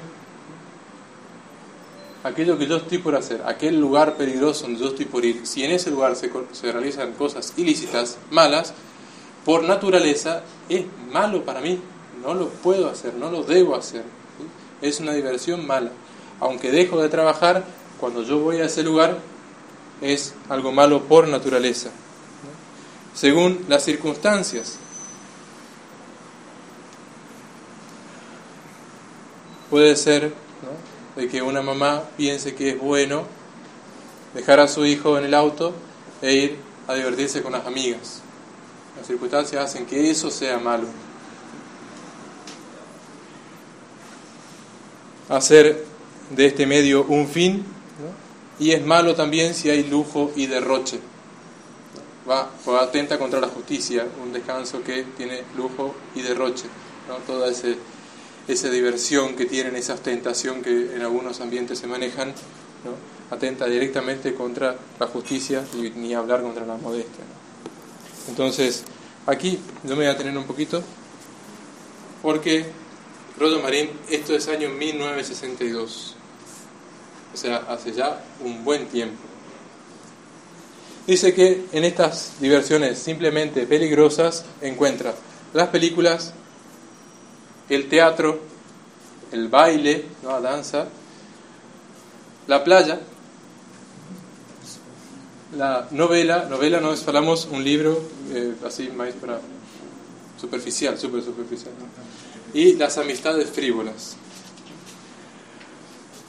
[2.24, 5.64] Aquello que yo estoy por hacer, aquel lugar peligroso donde yo estoy por ir, si
[5.64, 8.74] en ese lugar se, se realizan cosas ilícitas, malas,
[9.44, 11.80] por naturaleza es malo para mí.
[12.22, 14.04] No lo puedo hacer, no lo debo hacer.
[14.80, 15.90] Es una diversión mala.
[16.38, 17.64] Aunque dejo de trabajar,
[17.98, 19.18] cuando yo voy a ese lugar,
[20.00, 21.90] es algo malo por naturaleza.
[23.14, 24.78] Según las circunstancias,
[29.72, 30.34] Puede ser
[31.16, 33.24] de que una mamá piense que es bueno
[34.34, 35.72] dejar a su hijo en el auto
[36.20, 38.20] e ir a divertirse con las amigas.
[38.98, 40.88] Las circunstancias hacen que eso sea malo.
[45.30, 45.86] Hacer
[46.28, 47.64] de este medio un fin
[48.58, 51.00] y es malo también si hay lujo y derroche.
[52.28, 56.66] Va, atenta contra la justicia, un descanso que tiene lujo y derroche.
[57.08, 57.14] ¿no?
[57.26, 57.78] Todo ese
[58.48, 62.28] esa diversión que tienen, esa ostentación que en algunos ambientes se manejan,
[62.84, 63.12] ¿no?
[63.34, 67.24] atenta directamente contra la justicia y ni hablar contra la modestia.
[68.28, 68.84] Entonces,
[69.26, 70.82] aquí yo me voy a tener un poquito,
[72.20, 72.66] porque
[73.38, 76.16] Rodo Marín, esto es año 1962,
[77.32, 79.22] o sea, hace ya un buen tiempo.
[81.06, 85.14] Dice que en estas diversiones simplemente peligrosas encuentra
[85.52, 86.32] las películas
[87.68, 88.40] el teatro,
[89.32, 90.30] el baile, ¿no?
[90.30, 90.88] la danza,
[92.46, 93.00] la playa,
[95.56, 99.40] la novela, novela no es, hablamos un libro eh, así más para
[100.40, 101.72] superficial, super superficial,
[102.54, 104.16] y las amistades frívolas.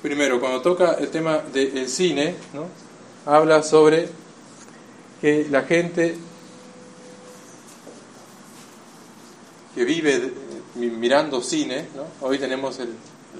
[0.02, 2.68] Primero, cuando toca el tema del cine, ¿no?
[3.26, 4.10] habla sobre
[5.22, 6.18] que la gente
[9.74, 10.34] que vive
[10.76, 11.86] mirando cine,
[12.22, 12.80] hoy tenemos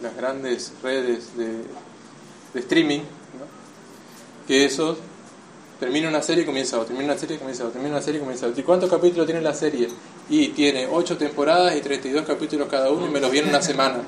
[0.02, 1.64] las grandes redes de,
[2.60, 3.02] streaming,
[4.48, 4.98] que eso
[5.84, 8.18] Termina una serie y comienza otra, termina una serie y comienza otra, termina una serie
[8.18, 8.62] y comienza otra.
[8.62, 9.90] ¿Y cuántos capítulos tiene la serie?
[10.30, 13.62] Y tiene 8 temporadas y 32 capítulos cada uno y me los viene en una
[13.62, 14.02] semana.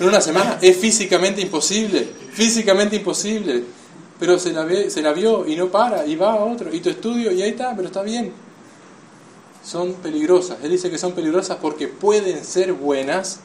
[0.00, 3.62] En una semana es físicamente imposible, físicamente imposible.
[4.18, 6.74] Pero se la, ve, se la vio y no para y va a otro.
[6.74, 8.32] Y tu estudio y ahí está, pero está bien.
[9.64, 10.58] Son peligrosas.
[10.62, 13.40] Él dice que son peligrosas porque pueden ser buenas,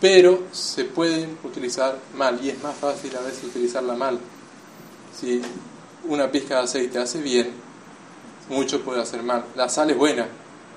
[0.00, 2.38] pero se pueden utilizar mal.
[2.42, 4.18] Y es más fácil a veces utilizarla mal.
[5.18, 5.42] Si
[6.08, 7.50] una pizca de aceite hace bien,
[8.48, 9.44] mucho puede hacer mal.
[9.54, 10.26] La sal es buena,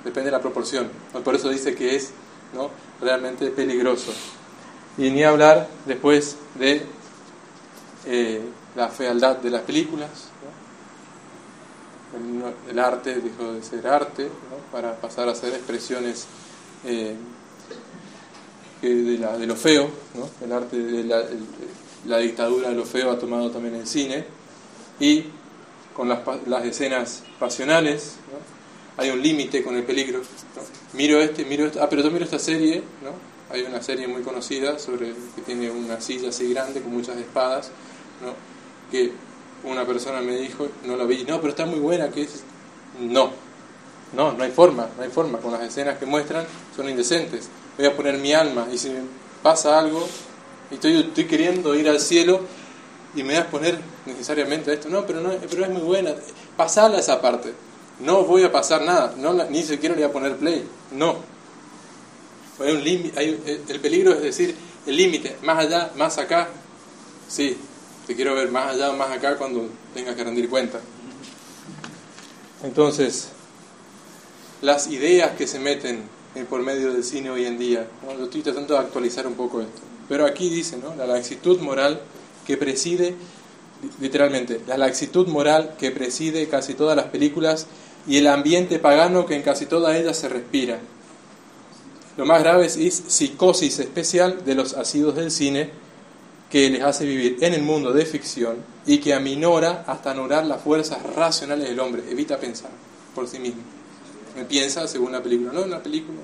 [0.03, 0.89] depende de la proporción.
[1.23, 2.11] Por eso dice que es
[2.53, 2.69] ¿no?
[3.01, 4.13] realmente peligroso.
[4.97, 6.83] Y ni hablar después de
[8.05, 8.41] eh,
[8.75, 10.09] la fealdad de las películas.
[12.69, 14.29] El, arte dejó de ser arte
[14.71, 16.27] para pasar a ser expresiones
[16.85, 17.15] eh,
[18.81, 19.89] de, lo feo.
[20.43, 21.03] El arte de
[22.05, 24.25] la, dictadura de lo feo ha tomado también el cine.
[24.99, 25.25] Y
[25.93, 28.15] con las, las escenas pasionales,
[28.97, 30.21] hay un límite con el peligro.
[30.93, 31.81] Miro este, miro esto.
[31.81, 32.83] Ah, pero yo miro esta serie.
[33.49, 37.71] Hay una serie muy conocida sobre que tiene una silla así grande con muchas espadas,
[38.91, 39.11] que
[39.65, 42.43] una persona me dijo, no la vi, no, pero está muy buena, que es...
[42.99, 43.31] No,
[44.15, 45.39] no, no hay forma, no hay forma.
[45.39, 47.49] Con las escenas que muestran son indecentes.
[47.77, 49.01] Voy a poner mi alma y si me
[49.43, 50.07] pasa algo
[50.71, 52.41] y estoy, estoy queriendo ir al cielo
[53.15, 56.13] y me vas a poner necesariamente a esto, no, pero, no, pero es muy buena.
[56.57, 57.53] Pasarla esa parte.
[57.99, 61.15] No voy a pasar nada, no, ni siquiera le voy a poner play, no.
[62.59, 66.49] Hay un hay, el peligro es decir, el límite, más allá, más acá,
[67.27, 67.57] sí,
[68.05, 70.79] te quiero ver más allá, más acá cuando tengas que rendir cuenta.
[72.63, 73.29] Entonces,
[74.61, 76.03] las ideas que se meten
[76.49, 77.87] por medio del cine hoy en día,
[78.17, 80.95] yo estoy tratando de actualizar un poco esto, pero aquí dice, ¿no?
[80.95, 82.01] la laxitud moral
[82.45, 83.15] que preside,
[83.99, 87.67] literalmente, la laxitud moral que preside casi todas las películas
[88.07, 90.79] y el ambiente pagano que en casi todas ellas se respira.
[92.17, 95.71] Lo más grave es psicosis especial de los asidos del cine,
[96.49, 100.61] que les hace vivir en el mundo de ficción y que aminora hasta anular las
[100.61, 102.03] fuerzas racionales del hombre.
[102.09, 102.71] Evita pensar
[103.13, 103.61] por sí mismo.
[104.47, 106.19] Piensa según la película, no en la película.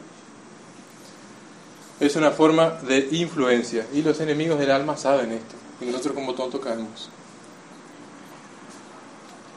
[1.99, 6.33] Es una forma de influencia y los enemigos del alma saben esto y nosotros como
[6.33, 7.09] tontos caemos.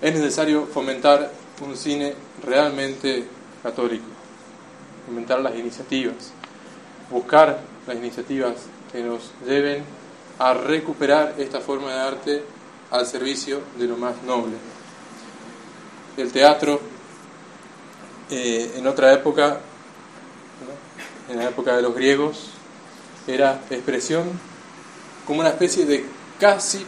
[0.01, 1.31] Es necesario fomentar
[1.63, 3.27] un cine realmente
[3.63, 4.05] católico,
[5.07, 6.33] fomentar las iniciativas,
[7.11, 8.55] buscar las iniciativas
[8.93, 9.85] que nos lleven
[10.39, 12.45] a recuperar esta forma de arte
[12.91, 14.55] al servicio de lo más noble.
[16.17, 16.81] El teatro,
[18.31, 19.61] eh, en otra época,
[21.29, 22.51] en la época de los griegos,
[23.27, 24.25] era expresión
[25.27, 26.05] como una especie de
[26.39, 26.85] casi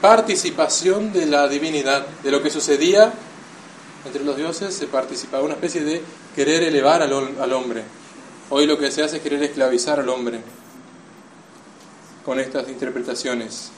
[0.00, 3.12] participación de la divinidad, de lo que sucedía
[4.04, 6.02] entre los dioses, se participaba, una especie de
[6.34, 7.84] querer elevar al hombre.
[8.50, 10.40] Hoy lo que se hace es querer esclavizar al hombre
[12.24, 13.70] con estas interpretaciones.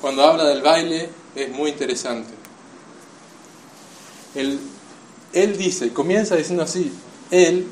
[0.00, 2.32] Cuando habla del baile es muy interesante.
[4.34, 4.58] Él,
[5.32, 6.92] él dice, comienza diciendo así,
[7.30, 7.66] él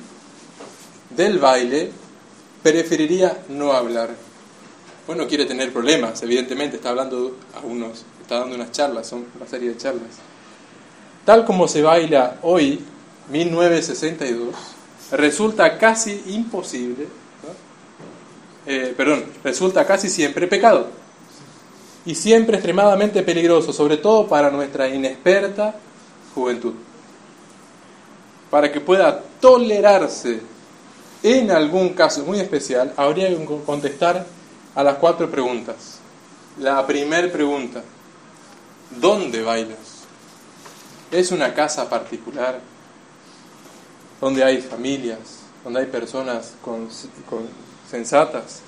[1.16, 1.90] del baile
[2.62, 4.10] preferiría no hablar.
[5.06, 9.46] Bueno, quiere tener problemas, evidentemente, está hablando a unos, está dando unas charlas, son una
[9.46, 10.18] serie de charlas.
[11.24, 12.80] Tal como se baila hoy,
[13.30, 14.54] 1962,
[15.12, 17.06] resulta casi imposible
[18.72, 20.86] eh, perdón, resulta casi siempre pecado
[22.06, 25.74] y siempre extremadamente peligroso, sobre todo para nuestra inexperta
[26.36, 26.74] juventud.
[28.48, 30.40] Para que pueda tolerarse
[31.24, 34.24] en algún caso muy especial, habría que contestar
[34.76, 35.98] a las cuatro preguntas.
[36.60, 37.82] La primera pregunta,
[39.00, 40.04] ¿dónde bailas?
[41.10, 42.60] ¿Es una casa particular
[44.20, 46.88] donde hay familias, donde hay personas con,
[47.28, 48.60] con sensatas,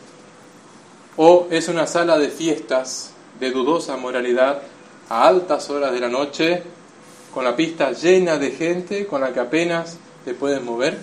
[1.16, 4.62] o es una sala de fiestas de dudosa moralidad
[5.08, 6.62] a altas horas de la noche,
[7.32, 10.98] con la pista llena de gente con la que apenas te puedes mover.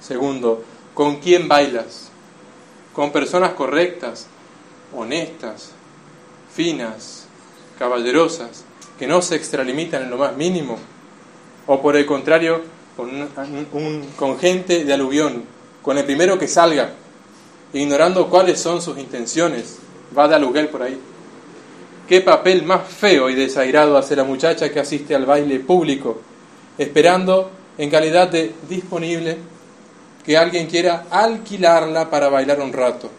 [0.00, 0.64] Segundo,
[0.94, 2.08] ¿con quién bailas?
[2.92, 4.26] ¿Con personas correctas,
[4.94, 5.70] honestas,
[6.54, 7.26] finas,
[7.78, 8.64] caballerosas,
[8.98, 10.78] que no se extralimitan en lo más mínimo?
[11.66, 12.62] ¿O por el contrario,
[12.96, 13.28] con,
[14.16, 15.44] con gente de aluvión,
[15.82, 16.94] con el primero que salga,
[17.72, 19.78] ignorando cuáles son sus intenciones.
[20.16, 20.98] Va de aluguel por ahí.
[22.08, 26.20] Qué papel más feo y desairado hace la muchacha que asiste al baile público,
[26.76, 29.38] esperando en calidad de disponible
[30.24, 33.10] que alguien quiera alquilarla para bailar un rato.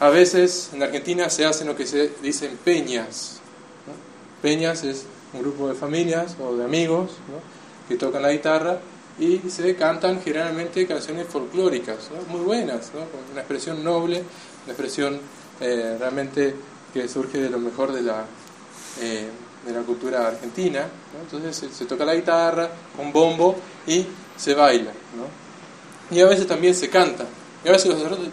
[0.00, 3.38] a veces en Argentina se hacen lo que se dicen peñas.
[4.40, 5.04] Peñas es
[5.34, 7.10] un grupo de familias o de amigos
[7.86, 8.80] que tocan la guitarra
[9.20, 12.90] y se cantan generalmente canciones folclóricas, muy buenas,
[13.30, 14.24] una expresión noble,
[14.64, 15.20] una expresión
[15.60, 16.56] eh, realmente
[16.92, 18.24] que surge de lo mejor de la,
[19.02, 19.28] eh,
[19.66, 20.88] de la cultura argentina.
[21.20, 23.56] Entonces se, toca la guitarra, un bombo
[23.86, 24.06] y
[24.38, 24.90] se baila.
[26.10, 27.26] Y a veces también se canta.
[27.62, 28.30] Y a veces los sacerdotes,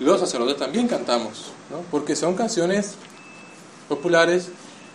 [0.00, 1.52] los sacerdotes también cantamos,
[1.88, 2.96] porque son canciones
[3.88, 4.48] populares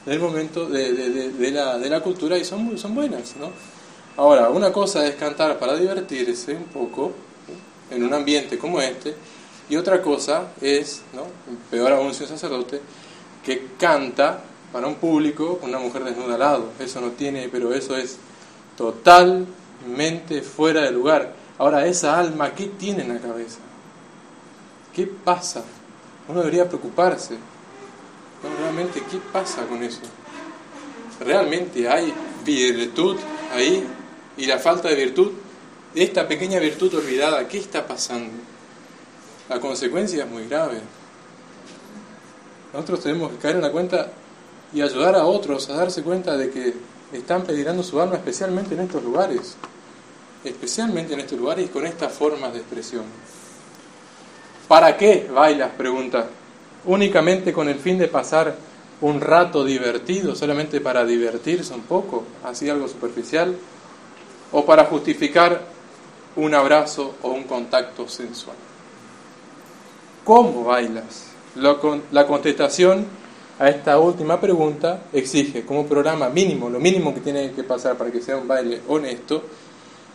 [0.06, 3.36] del momento de, de, de, la, de la cultura y son, son buenas.
[3.38, 3.52] ¿no?
[4.22, 7.12] Ahora, una cosa es cantar para divertirse un poco
[7.90, 9.16] en un ambiente como este,
[9.68, 11.24] y otra cosa es, ¿no?
[11.72, 12.82] peor aún si un sacerdote,
[13.44, 16.70] que canta para un público una mujer desnuda al lado.
[16.80, 18.20] Eso no tiene, pero eso es
[18.78, 21.34] totalmente fuera de lugar.
[21.58, 23.58] Ahora, esa alma, ¿qué tiene en la cabeza?
[24.94, 25.64] ¿Qué pasa?
[26.28, 27.38] Uno debería preocuparse.
[28.62, 30.02] Realmente, ¿qué pasa con eso?
[31.20, 32.14] ¿Realmente hay
[32.46, 33.18] virtud
[33.56, 33.84] ahí?
[34.42, 35.34] Y la falta de virtud,
[35.94, 38.32] de esta pequeña virtud olvidada, ¿qué está pasando?
[39.48, 40.82] La consecuencia es muy grave.
[42.74, 44.12] Nosotros tenemos que caer en la cuenta
[44.74, 46.74] y ayudar a otros a darse cuenta de que
[47.14, 49.58] están peligrando su alma especialmente en estos lugares.
[50.44, 53.04] Especialmente en estos lugares y con estas formas de expresión.
[54.68, 55.70] ¿Para qué bailas?
[55.78, 56.26] Pregunta.
[56.86, 58.56] ¿Únicamente con el fin de pasar
[59.02, 63.56] un rato divertido, solamente para divertirse un poco, así algo superficial?
[64.52, 65.62] ¿O para justificar
[66.36, 68.56] un abrazo o un contacto sensual?
[70.24, 71.28] ¿Cómo bailas?
[71.56, 73.06] La contestación
[73.60, 78.12] a esta última pregunta exige como programa mínimo, lo mínimo que tiene que pasar para
[78.12, 79.44] que sea un baile honesto,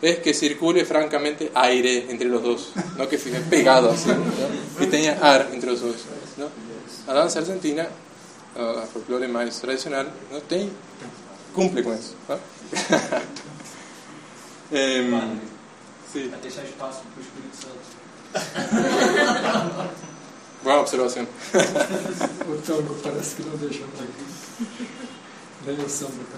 [0.02, 4.10] es que circule francamente aire entre los dos, no que fijen pegado así,
[4.78, 5.96] que tenga ar entre los dos.
[6.36, 6.46] ¿no?
[7.06, 7.86] La danza argentina,
[8.56, 10.38] la folclore más tradicional, ¿no?
[11.54, 12.14] cumple con eso.
[12.28, 12.36] ¿no?
[14.70, 15.10] eh,
[16.12, 16.30] sí.
[20.62, 21.26] Buena observación.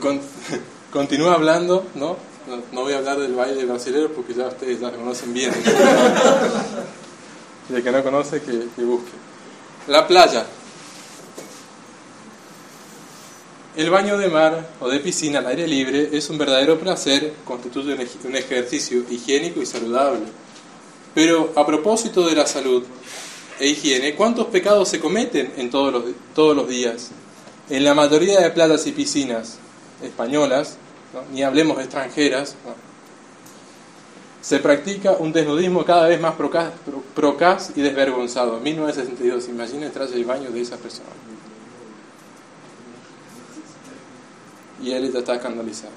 [0.01, 0.21] Con,
[0.93, 2.17] continúa hablando, ¿no?
[2.73, 2.83] ¿no?
[2.83, 5.53] voy a hablar del baile brasileño porque ya ustedes lo conocen bien.
[7.71, 9.13] y el que no conoce, que, que busque.
[9.87, 10.45] La playa.
[13.79, 17.95] El baño de mar o de piscina al aire libre es un verdadero placer, constituye
[18.25, 20.23] un ejercicio higiénico y saludable.
[21.15, 22.83] Pero a propósito de la salud,
[23.61, 27.13] e higiene, ¿cuántos pecados se cometen en todos los, todos los días?
[27.71, 29.59] En la mayoría de playas y piscinas
[30.03, 30.77] españolas,
[31.33, 32.57] ni hablemos de extranjeras,
[34.41, 38.59] se practica un desnudismo cada vez más procaz, y desvergonzado.
[38.59, 41.11] 1962, imaginen tras el baño de esa persona.
[44.83, 45.93] Y él ya está escandalizado.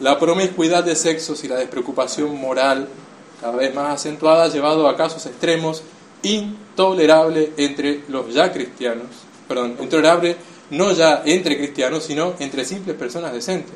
[0.00, 2.88] La promiscuidad de sexos y la despreocupación moral
[3.40, 5.82] cada vez más acentuada ha llevado a casos extremos
[6.22, 9.06] intolerable entre los ya cristianos,
[9.46, 10.36] perdón, intolerable
[10.70, 13.74] no ya entre cristianos, sino entre simples personas decentes.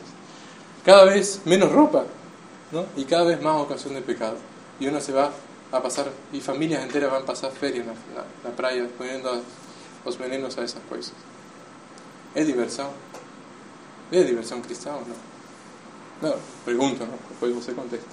[0.85, 2.05] Cada vez menos ropa,
[2.71, 2.85] ¿no?
[2.97, 4.37] Y cada vez más ocasión de pecado.
[4.81, 5.31] Y uno se va
[5.71, 9.43] a pasar, y familias enteras van a pasar feria en la, playa, poniendo
[10.05, 11.15] los venenos a esas cosas.
[12.35, 12.89] ¿Es diversión?
[14.13, 16.29] ¿Es diversión cristiana o no?
[16.29, 17.15] No, pregunto, ¿no?
[17.31, 18.07] Después se contesta.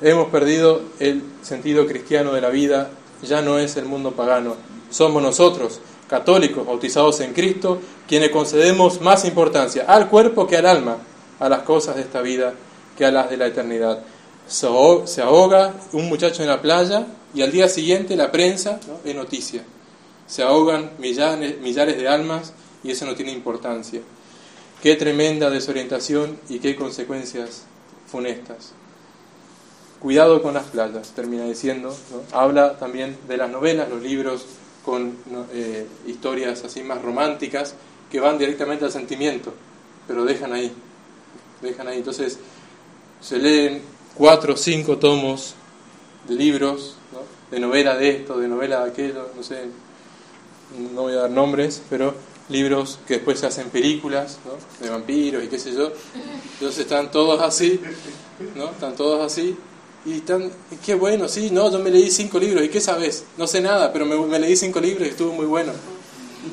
[0.00, 2.90] Hemos perdido el sentido cristiano de la vida,
[3.22, 4.56] ya no es el mundo pagano.
[4.90, 10.96] Somos nosotros, católicos, bautizados en Cristo, quienes concedemos más importancia al cuerpo que al alma,
[11.38, 12.54] a las cosas de esta vida
[12.96, 14.02] que a las de la eternidad.
[14.46, 14.66] Se
[15.22, 19.64] ahoga un muchacho en la playa y al día siguiente la prensa es noticia.
[20.26, 24.00] Se ahogan millares, millares de almas y eso no tiene importancia.
[24.82, 27.64] Qué tremenda desorientación y qué consecuencias
[28.06, 28.72] funestas.
[30.00, 31.96] Cuidado con las playas, termina diciendo.
[32.32, 34.44] Habla también de las novelas, los libros
[34.84, 35.16] con
[35.52, 37.74] eh, historias así más románticas
[38.10, 39.54] que van directamente al sentimiento,
[40.06, 40.70] pero dejan ahí.
[41.62, 41.98] Dejan ahí.
[41.98, 42.38] Entonces,
[43.20, 43.80] se leen
[44.14, 45.54] cuatro o cinco tomos
[46.28, 46.96] de libros,
[47.50, 49.64] de novela de esto, de novela de aquello, no sé,
[50.92, 52.14] no voy a dar nombres, pero
[52.48, 54.38] libros que después se hacen películas,
[54.80, 55.92] de vampiros y qué sé yo.
[56.54, 57.80] Entonces están todos así,
[58.54, 58.70] ¿no?
[58.70, 59.56] Están todos así
[60.06, 60.50] y tan,
[60.84, 63.24] qué bueno, sí, no, yo me leí cinco libros, ¿y qué sabes?
[63.38, 65.72] No sé nada, pero me, leí cinco libros y estuvo muy bueno.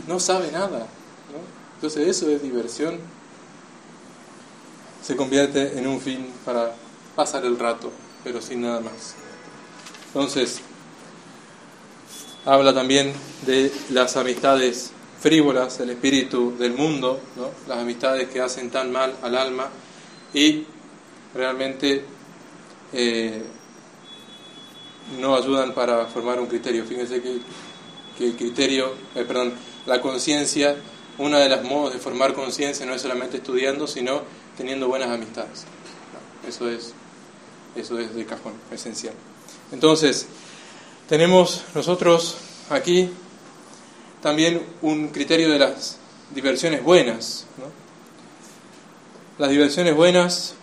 [0.08, 0.80] No sabe nada.
[0.80, 1.40] ¿no?
[1.76, 2.98] Entonces eso es diversión.
[5.04, 6.74] Se convierte en un fin para
[7.16, 7.92] pasar el rato,
[8.24, 9.16] pero sin nada más.
[10.08, 10.62] Entonces,
[12.46, 13.14] habla también
[13.46, 17.50] de las amistades frívolas, el espíritu del mundo, ¿no?
[17.68, 19.70] las amistades que hacen tan mal al alma
[20.34, 20.66] y
[21.36, 22.04] realmente
[22.94, 23.44] eh,
[25.20, 26.86] no ayudan para formar un criterio.
[26.86, 27.40] Fíjense que,
[28.18, 29.54] que el criterio, eh, perdón,
[29.86, 30.76] la conciencia,
[31.18, 34.22] una de las modos de formar conciencia no es solamente estudiando, sino
[34.58, 35.66] teniendo buenas amistades.
[36.48, 36.94] Eso es,
[37.76, 39.14] eso es de cajón, esencial.
[39.72, 40.28] Entonces,
[41.12, 42.38] tenemos nosotros
[42.70, 43.10] aquí
[44.22, 45.98] también un criterio de las
[46.34, 47.46] diversiones buenas.
[49.38, 50.54] Las diversiones buenas,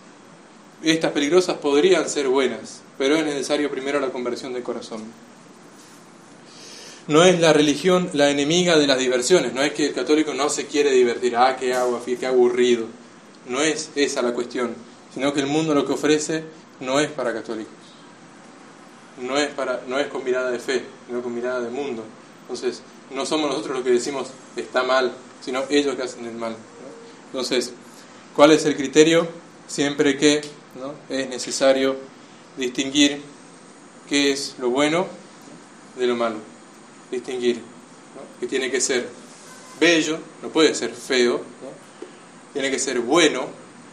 [0.82, 5.02] estas peligrosas podrían ser buenas, pero es necesario primero la conversión del corazón.
[7.08, 10.48] No es la religión la enemiga de las diversiones, no es que el católico no
[10.48, 12.86] se quiere divertir, ah, qué agua, qué aburrido.
[13.48, 14.74] No es esa la cuestión,
[15.12, 16.44] sino que el mundo lo que ofrece
[16.80, 17.87] no es para católicos.
[19.20, 22.04] No es, para, no es con mirada de fe, sino con mirada de mundo.
[22.42, 22.82] Entonces,
[23.14, 26.56] no somos nosotros los que decimos está mal, sino ellos que hacen el mal.
[27.26, 27.72] Entonces,
[28.34, 29.28] ¿cuál es el criterio?
[29.66, 30.40] Siempre que
[30.80, 30.94] ¿no?
[31.14, 31.96] es necesario
[32.56, 33.22] distinguir
[34.08, 35.06] qué es lo bueno
[35.96, 36.36] de lo malo.
[37.10, 37.60] Distinguir.
[38.40, 39.08] Que tiene que ser
[39.78, 41.42] bello, no puede ser feo,
[42.52, 43.46] tiene que ser bueno,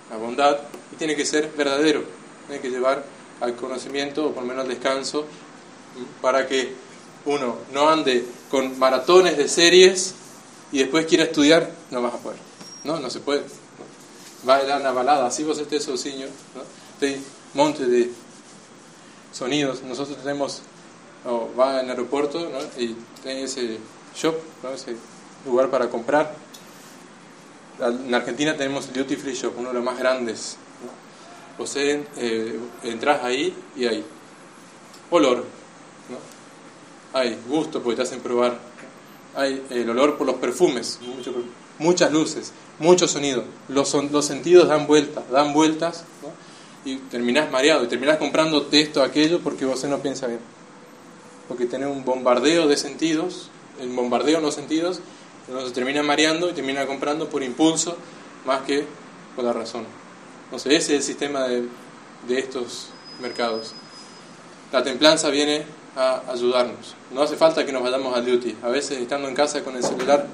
[0.09, 0.59] la bondad,
[0.91, 2.03] y tiene que ser verdadero.
[2.47, 3.05] Tiene que llevar
[3.41, 5.25] al conocimiento o por menos descanso
[6.21, 6.73] para que
[7.25, 10.13] uno no ande con maratones de series
[10.71, 12.39] y después quiera estudiar, no vas a poder.
[12.83, 13.43] No, no se puede.
[14.47, 16.61] Va a dar una balada, así vos estés sozinho, ¿no?
[16.99, 17.19] de
[17.53, 18.11] monte de
[19.31, 19.81] sonidos.
[19.83, 20.61] Nosotros tenemos,
[21.25, 23.79] o va al aeropuerto y tiene ese
[24.15, 24.69] shop, ¿no?
[24.69, 24.95] ese
[25.45, 26.35] lugar para comprar.
[27.79, 30.57] En Argentina tenemos Duty Free Shop, uno de los más grandes.
[31.63, 34.03] Sea, eh, entras ahí y hay
[35.09, 35.45] olor,
[37.13, 38.59] hay gusto porque te hacen probar,
[39.35, 40.99] hay el olor por los perfumes,
[41.79, 43.43] muchas luces, mucho sonido.
[43.69, 46.03] Los, los sentidos dan vueltas, dan vueltas
[46.83, 50.39] y terminás mareado y terminás comprando esto, aquello porque vos no piensa bien.
[51.47, 53.49] Porque tenés un bombardeo de sentidos,
[53.79, 54.99] el bombardeo en los sentidos,
[55.47, 57.97] entonces termina mareando y termina comprando por impulso
[58.45, 58.85] más que
[59.35, 59.85] por la razón.
[60.45, 61.67] Entonces ese es el sistema de,
[62.27, 62.89] de estos
[63.21, 63.73] mercados.
[64.71, 65.65] La templanza viene
[65.95, 66.95] a ayudarnos.
[67.11, 68.57] No hace falta que nos vayamos al duty.
[68.63, 70.27] A veces estando en casa con el celular,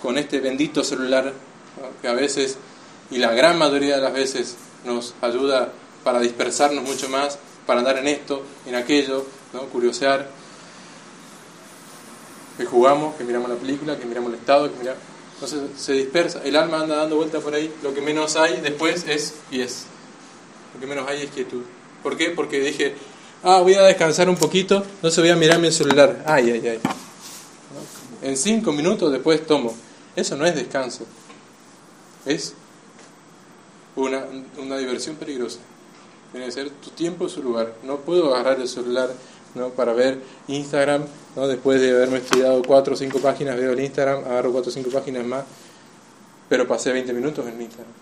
[0.00, 1.32] con este bendito celular,
[2.00, 2.58] que a veces,
[3.10, 5.72] y la gran mayoría de las veces, nos ayuda
[6.04, 9.62] para dispersarnos mucho más, para andar en esto, en aquello, ¿no?
[9.66, 10.28] curiosear.
[12.58, 15.11] Que jugamos, que miramos la película, que miramos el estado, que miramos...
[15.42, 19.04] Entonces se dispersa, el alma anda dando vueltas por ahí, lo que menos hay después
[19.08, 19.86] es pies.
[20.72, 21.62] Lo que menos hay es quietud.
[22.00, 22.30] ¿Por qué?
[22.30, 22.94] Porque dije,
[23.42, 26.22] ah, voy a descansar un poquito, no se voy a mirar mi celular.
[26.28, 26.80] Ay, ay, ay.
[28.22, 29.74] En cinco minutos después tomo.
[30.14, 31.06] Eso no es descanso.
[32.24, 32.54] Es
[33.96, 34.24] una,
[34.58, 35.58] una diversión peligrosa.
[36.30, 37.74] Tiene que ser tu tiempo su lugar.
[37.82, 39.12] No puedo agarrar el celular
[39.54, 39.70] ¿no?
[39.70, 41.04] para ver Instagram.
[41.36, 41.48] ¿no?
[41.48, 44.90] Después de haberme estudiado cuatro o cinco páginas, veo el Instagram, agarro cuatro o cinco
[44.90, 45.44] páginas más,
[46.48, 47.92] pero pasé 20 minutos en Instagram.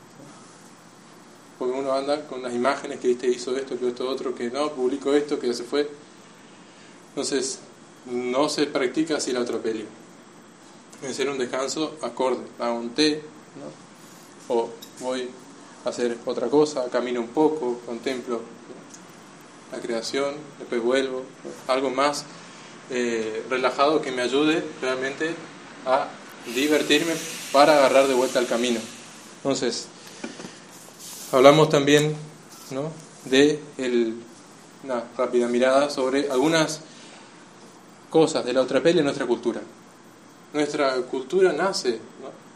[1.58, 4.72] Porque uno anda con las imágenes que viste hizo esto, que esto otro, que no,
[4.72, 5.90] publicó esto, que ya se fue.
[7.10, 7.58] Entonces,
[8.06, 9.84] no se practica así la atropello.
[11.02, 12.40] Debe ser un descanso acorde.
[12.58, 13.22] Hago un té,
[13.56, 13.90] ¿no?
[14.54, 14.68] o
[15.00, 15.28] voy
[15.84, 18.40] hacer otra cosa, camino un poco, contemplo
[19.72, 21.22] la creación, después vuelvo,
[21.68, 22.24] algo más
[22.90, 25.34] eh, relajado que me ayude realmente
[25.86, 26.08] a
[26.54, 27.12] divertirme
[27.52, 28.80] para agarrar de vuelta al camino.
[29.36, 29.86] Entonces,
[31.32, 32.16] hablamos también
[32.70, 32.90] ¿no?
[33.24, 34.14] de el,
[34.84, 36.80] una rápida mirada sobre algunas
[38.10, 39.60] cosas de la otra peli en nuestra cultura.
[40.52, 42.00] Nuestra cultura nace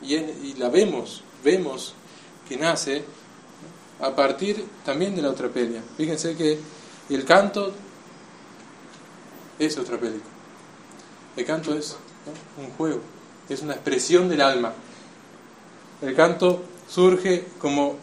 [0.03, 1.95] y, y la vemos, vemos
[2.49, 3.05] que nace
[4.01, 5.83] a partir también de la otrapelia.
[5.97, 6.59] Fíjense que
[7.11, 7.73] el canto
[9.59, 10.25] es otrapélico.
[11.37, 11.97] El canto es
[12.59, 13.01] un juego,
[13.49, 14.73] es una expresión del alma.
[16.03, 17.97] El canto surge como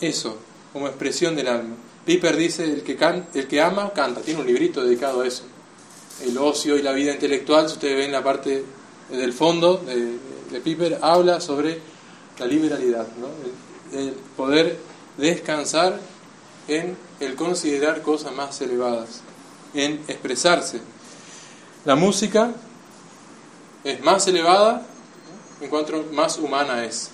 [0.00, 0.38] eso,
[0.72, 1.76] como expresión del alma.
[2.04, 2.98] Piper dice, el que,
[3.34, 4.22] el que ama, canta.
[4.22, 5.44] Tiene un librito dedicado a eso.
[6.22, 8.64] El ocio y la vida intelectual, si ustedes ven la parte
[9.10, 10.18] del fondo de,
[10.50, 11.78] de Piper, habla sobre
[12.38, 13.28] la liberalidad, ¿no?
[13.98, 14.76] el poder
[15.16, 15.98] descansar
[16.68, 19.22] en el considerar cosas más elevadas,
[19.74, 20.80] en expresarse.
[21.84, 22.52] La música
[23.84, 24.86] es más elevada
[25.60, 27.10] en cuanto más humana es.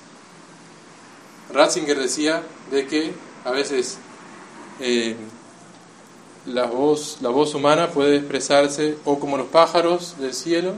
[1.52, 3.98] Ratzinger decía de que a veces
[4.80, 5.16] eh,
[6.46, 10.74] la voz, la voz humana puede expresarse o como los pájaros del cielo,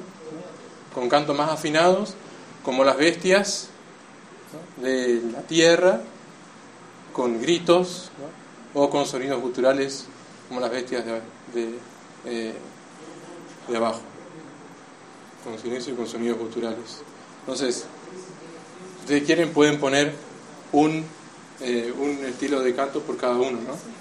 [0.94, 2.14] con cantos más afinados,
[2.62, 3.68] como las bestias
[4.76, 6.00] de la tierra,
[7.12, 8.10] con gritos,
[8.78, 10.04] o con sonidos guturales,
[10.48, 11.12] como las bestias de,
[11.54, 11.78] de,
[12.26, 12.52] eh,
[13.68, 14.00] de abajo,
[15.42, 17.00] con silencio y con sonidos guturales.
[17.40, 17.86] Entonces,
[18.96, 20.12] si ustedes quieren, pueden poner
[20.72, 21.06] un,
[21.62, 23.96] eh, un estilo de canto por cada uno, ¿no?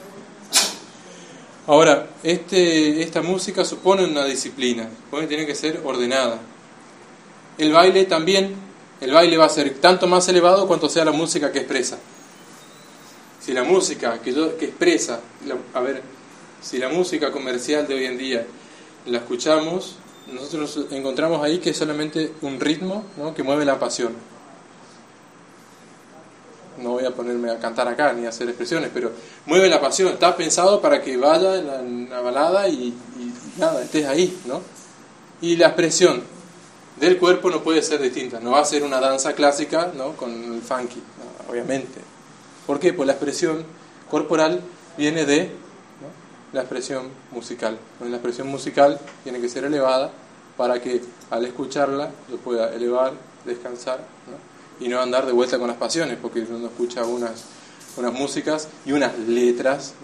[1.68, 6.42] Ahora, este, esta música supone una disciplina, porque tiene que ser ordenada.
[7.58, 8.56] El baile también,
[9.00, 11.98] el baile va a ser tanto más elevado cuanto sea la música que expresa.
[13.46, 15.20] Si la música que, que expresa,
[15.74, 16.02] a ver,
[16.62, 18.46] si la música comercial de hoy en día
[19.06, 19.98] la escuchamos,
[20.32, 23.36] nosotros nos encontramos ahí que es solamente un ritmo ¿no?
[23.36, 24.14] que mueve la pasión
[26.78, 29.12] no voy a ponerme a cantar acá ni a hacer expresiones, pero
[29.46, 32.94] mueve la pasión, está pensado para que vaya en la, balada y,
[33.58, 34.62] nada, estés ahí, ¿no?
[35.42, 36.24] Y la expresión
[37.00, 40.16] del cuerpo no puede ser distinta, no va a ser una danza clásica, ¿no?
[40.16, 41.02] Con el funky,
[41.50, 42.05] obviamente.
[42.66, 42.94] ¿Por qué?
[42.94, 43.64] Pues la expresión
[44.10, 44.62] corporal
[44.98, 45.52] viene de
[46.54, 47.78] la expresión musical.
[48.02, 50.12] La expresión musical tiene que ser elevada
[50.58, 53.14] para que al escucharla lo pueda elevar,
[53.46, 54.00] descansar,
[54.80, 57.44] y no andar de vuelta con las pasiones, porque uno escucha unas,
[57.98, 59.96] unas músicas y unas letras.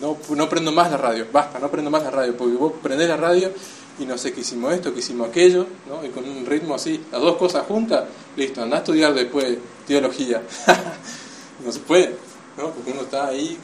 [0.00, 0.16] ¿no?
[0.34, 3.16] No, prendo más la radio, basta, no prendo más la radio, porque vos prendés la
[3.16, 3.50] radio
[3.98, 5.66] y no sé qué hicimos esto, qué hicimos aquello,
[6.04, 8.04] y con un ritmo así, las dos cosas juntas,
[8.36, 10.42] listo, anda a estudiar después teología.
[11.66, 12.14] no se puede,
[12.56, 12.70] ¿no?
[12.70, 13.58] porque uno está ahí,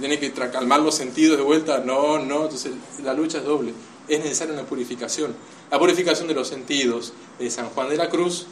[0.00, 2.72] tiene que calmar los sentidos de vuelta, no, no, entonces
[3.04, 3.72] la lucha es doble.
[4.08, 5.34] Es necesaria una purificación.
[5.70, 8.46] La purificación de los sentidos de San Juan de la Cruz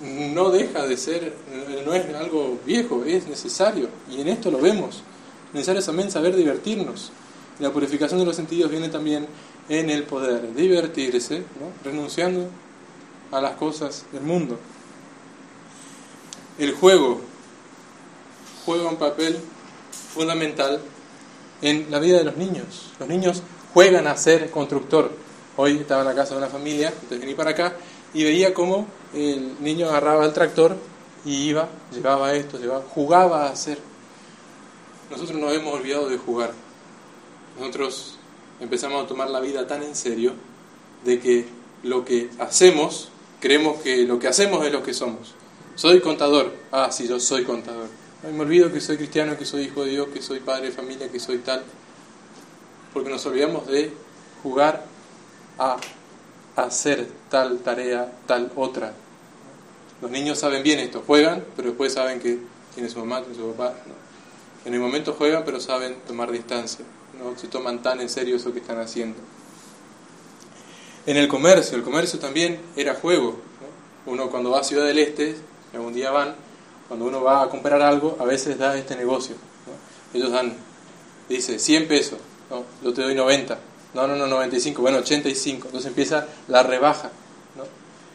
[0.00, 1.34] no deja de ser,
[1.84, 3.88] no es algo viejo, es necesario.
[4.10, 5.02] Y en esto lo vemos.
[5.52, 7.10] Necesario también saber divertirnos.
[7.58, 9.26] La purificación de los sentidos viene también
[9.68, 11.42] en el poder divertirse,
[11.82, 12.48] renunciando
[13.32, 14.58] a las cosas del mundo.
[16.58, 17.20] El juego
[18.64, 19.38] juega un papel
[20.14, 20.80] fundamental
[21.60, 22.92] en la vida de los niños.
[22.98, 23.42] Los niños
[23.74, 25.10] juegan a ser constructor.
[25.56, 27.76] Hoy estaba en la casa de una familia, entonces vení para acá,
[28.14, 30.76] y veía cómo el niño agarraba el tractor
[31.26, 33.78] y iba, llevaba esto, llevaba, jugaba a hacer.
[35.10, 36.52] Nosotros nos hemos olvidado de jugar.
[37.58, 38.16] Nosotros
[38.60, 40.32] empezamos a tomar la vida tan en serio
[41.04, 41.46] de que
[41.82, 45.35] lo que hacemos, creemos que lo que hacemos es lo que somos.
[45.76, 46.54] Soy contador.
[46.72, 47.88] Ah, sí, yo soy contador.
[48.22, 51.10] me olvido que soy cristiano, que soy hijo de Dios, que soy padre de familia,
[51.12, 51.62] que soy tal.
[52.94, 53.92] Porque nos olvidamos de
[54.42, 54.86] jugar
[55.58, 55.76] a
[56.56, 58.94] hacer tal tarea, tal otra.
[60.00, 62.38] Los niños saben bien esto, juegan, pero después saben que
[62.74, 63.74] tiene su mamá, tiene su papá.
[64.64, 66.86] En el momento juegan, pero saben tomar distancia,
[67.18, 69.18] no se toman tan en serio eso que están haciendo.
[71.04, 73.38] En el comercio, el comercio también era juego.
[74.06, 75.36] Uno cuando va a Ciudad del Este,
[75.76, 76.34] algún día van,
[76.88, 79.36] cuando uno va a comprar algo, a veces da este negocio.
[80.14, 80.54] Ellos dan,
[81.28, 82.18] dice, 100 pesos,
[82.82, 83.58] yo te doy 90
[83.96, 85.68] no, no, no, 95, bueno, 85.
[85.68, 87.10] Entonces empieza la rebaja.
[87.56, 87.64] ¿no?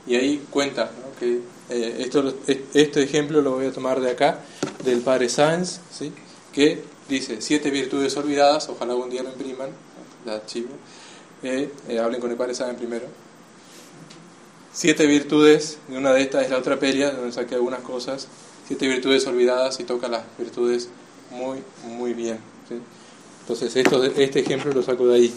[0.06, 4.40] Y ahí cuenta que eh, esto, este ejemplo lo voy a tomar de acá,
[4.86, 6.14] del padre Sáenz, ¿sí?
[6.54, 9.70] que dice siete virtudes olvidadas, ojalá algún día lo impriman,
[10.24, 10.70] la archivo,
[11.42, 13.06] eh, eh, hablen con el padre Sáenz primero.
[14.74, 18.28] Siete virtudes, y una de estas es la otra pelea, donde saqué algunas cosas,
[18.68, 20.90] siete virtudes olvidadas y toca las virtudes
[21.30, 22.40] muy, muy bien.
[23.42, 25.34] Entonces esto, este ejemplo lo saco de ahí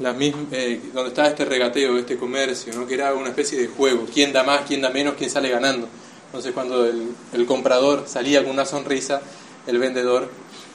[0.00, 2.86] la eh, donde estaba este regateo, este comercio, ¿no?
[2.86, 5.88] que era una especie de juego, quién da más, quién da menos, quién sale ganando.
[6.26, 9.22] Entonces cuando el, comprador salía con una sonrisa,
[9.66, 10.28] el vendedor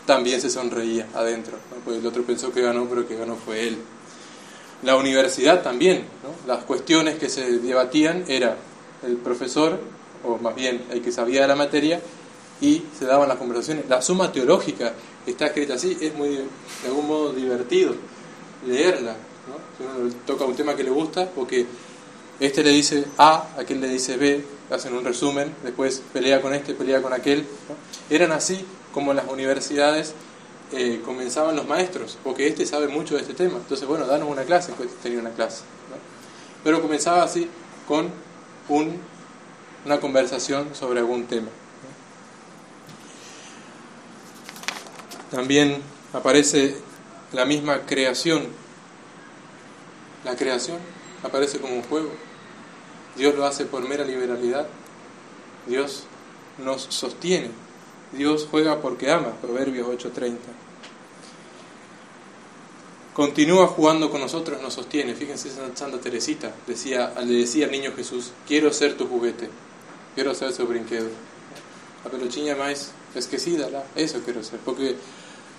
[0.06, 3.78] también se sonreía adentro, pues el otro pensó que ganó, pero que ganó fue él.
[4.84, 6.04] La universidad también,
[6.48, 8.56] las cuestiones que se debatían era
[9.06, 9.80] el profesor,
[10.24, 12.02] o más bien el que sabía de la materia,
[12.62, 13.86] y se daban las conversaciones.
[13.90, 14.94] La suma teológica
[15.26, 17.94] está escrita así, es muy, de algún modo divertido
[18.66, 19.16] leerla.
[19.48, 19.56] ¿no?
[19.78, 21.66] Si uno toca un tema que le gusta, porque
[22.40, 26.74] este le dice A, aquel le dice B, hacen un resumen, después pelea con este,
[26.74, 27.46] pelea con aquel.
[28.10, 30.14] Eran así como las universidades
[30.72, 33.58] eh, comenzaban los maestros, porque este sabe mucho de este tema.
[33.58, 35.64] Entonces, bueno, danos una clase, pues tenía una clase.
[36.64, 37.50] Pero comenzaba así
[37.88, 38.10] con
[38.68, 39.00] un,
[39.86, 41.48] una conversación sobre algún tema.
[45.32, 45.82] También
[46.14, 46.76] aparece
[47.34, 48.48] la misma creación.
[50.26, 50.78] La creación
[51.24, 52.12] aparece como un juego.
[53.16, 54.68] Dios lo hace por mera liberalidad.
[55.68, 56.04] Dios
[56.58, 57.52] nos sostiene.
[58.12, 59.34] Dios juega porque ama.
[59.42, 60.38] Proverbios 8:30.
[63.20, 65.14] continúa jugando con nosotros, nos sostiene.
[65.14, 69.50] Fíjense, Santa Teresita decía, le decía al niño Jesús, quiero ser tu juguete,
[70.16, 71.10] quiero ser su brinquedo.
[72.06, 74.96] La peluchinha más esquecida, eso quiero ser, porque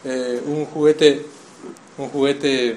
[0.05, 1.26] eh, un juguete,
[1.98, 2.76] un juguete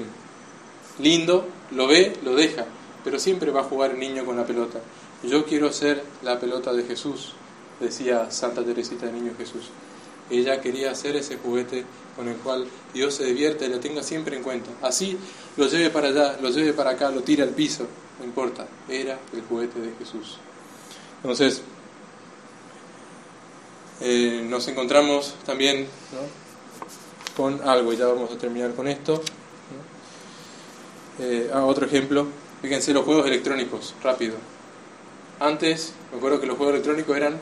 [0.99, 2.65] lindo, lo ve, lo deja,
[3.05, 4.81] pero siempre va a jugar el niño con la pelota.
[5.23, 7.35] Yo quiero ser la pelota de Jesús,
[7.79, 9.69] decía Santa Teresita de Niño Jesús.
[10.29, 14.35] Ella quería ser ese juguete con el cual Dios se divierte y lo tenga siempre
[14.37, 14.69] en cuenta.
[14.81, 15.17] Así
[15.57, 17.87] lo lleve para allá, lo lleve para acá, lo tire al piso,
[18.19, 20.37] no importa, era el juguete de Jesús.
[21.17, 21.61] Entonces,
[24.01, 25.87] eh, nos encontramos también
[27.35, 29.21] con algo, y ya vamos a terminar con esto.
[31.19, 32.27] Eh, ah, otro ejemplo,
[32.61, 34.35] fíjense los juegos electrónicos, rápido.
[35.43, 37.37] Antes, me acuerdo que los juegos electrónicos eran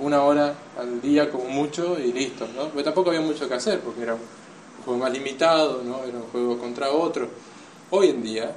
[0.00, 2.70] una hora al día como mucho y listo, ¿no?
[2.70, 4.20] Pero tampoco había mucho que hacer porque era un
[4.82, 6.04] juego más limitado, ¿no?
[6.04, 7.28] Era un juego contra otro.
[7.90, 8.50] Hoy en día,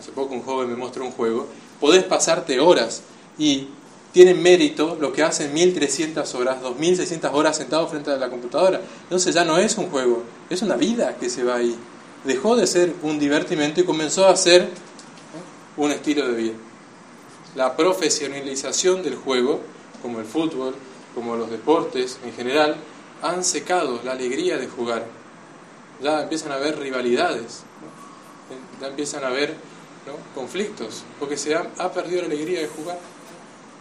[0.00, 1.46] hace poco un joven me mostró un juego,
[1.78, 3.02] podés pasarte horas
[3.36, 3.68] y
[4.12, 8.80] tiene mérito lo que hacen 1300 horas, 2600 horas sentado frente a la computadora.
[9.02, 11.76] Entonces ya no es un juego, es una vida que se va ahí.
[12.24, 14.70] Dejó de ser un divertimento y comenzó a ser
[15.76, 16.54] un estilo de vida
[17.56, 19.60] la profesionalización del juego,
[20.02, 20.74] como el fútbol,
[21.14, 22.76] como los deportes en general,
[23.22, 25.06] han secado la alegría de jugar.
[26.02, 27.62] Ya empiezan a haber rivalidades,
[28.80, 29.54] ya empiezan a haber
[30.34, 32.98] conflictos, porque se ha, perdido la alegría de jugar.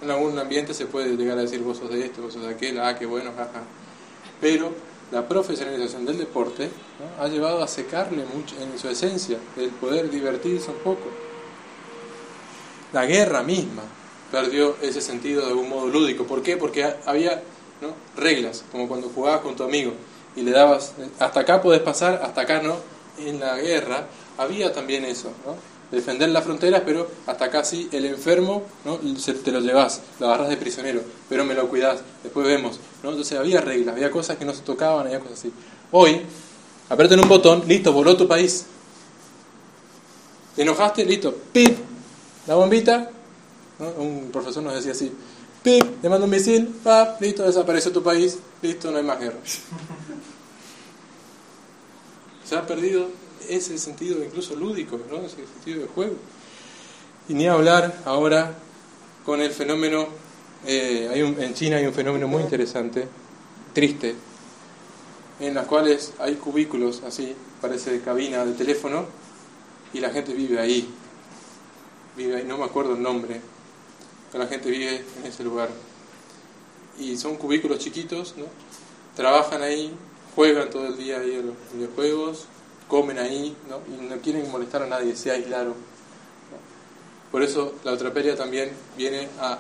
[0.01, 2.49] En algún ambiente se puede llegar a decir vos sos de esto, vos sos de
[2.49, 3.63] aquel, ah, qué bueno, jaja.
[4.39, 4.71] Pero
[5.11, 6.69] la profesionalización del deporte
[7.19, 11.24] ha llevado a secarle mucho en su esencia, el poder divertirse un poco.
[12.93, 13.83] La guerra misma
[14.31, 16.25] perdió ese sentido de algún modo lúdico.
[16.25, 16.57] ¿Por qué?
[16.57, 17.41] Porque había
[18.17, 19.93] reglas, como cuando jugabas con tu amigo
[20.35, 22.77] y le dabas, hasta acá puedes pasar, hasta acá no.
[23.17, 24.07] En la guerra
[24.37, 25.55] había también eso, ¿no?
[25.91, 28.97] defender las fronteras, pero hasta acá sí, el enfermo ¿no?
[28.97, 32.79] te lo llevas, lo agarras de prisionero, pero me lo cuidas, después vemos.
[33.03, 33.11] ¿no?
[33.11, 35.53] Entonces había reglas, había cosas que no se tocaban, había cosas así.
[35.91, 36.21] Hoy,
[36.89, 38.65] apretan un botón, listo, voló tu país.
[40.55, 41.05] ¿Te enojaste?
[41.05, 41.77] Listo, ¡pip!
[42.47, 43.09] La bombita,
[43.97, 45.11] un profesor nos decía así,
[45.63, 45.83] ¡pip!
[46.01, 47.21] Le mando un misil, ¡pap!
[47.21, 49.37] Listo, desapareció tu país, listo, no hay más guerra.
[52.43, 53.07] Se ha perdido
[53.49, 55.17] ese sentido incluso lúdico, ¿no?
[55.17, 56.15] ese sentido de juego.
[57.27, 58.53] Y ni hablar ahora
[59.25, 60.07] con el fenómeno,
[60.67, 63.07] eh, hay en China hay un fenómeno muy interesante,
[63.73, 64.15] triste,
[65.39, 69.05] en las cuales hay cubículos así, parece cabina de teléfono,
[69.93, 70.87] y la gente vive ahí,
[72.15, 73.41] vive ahí, no me acuerdo el nombre,
[74.31, 75.69] pero la gente vive en ese lugar.
[76.99, 78.45] Y son cubículos chiquitos, ¿no?
[79.15, 79.93] Trabajan ahí,
[80.35, 82.45] juegan todo el día ahí a los videojuegos,
[82.87, 83.81] comen ahí, ¿no?
[83.93, 85.75] Y no quieren molestar a nadie, se aislaron.
[87.31, 89.59] Por eso la otraperia también viene a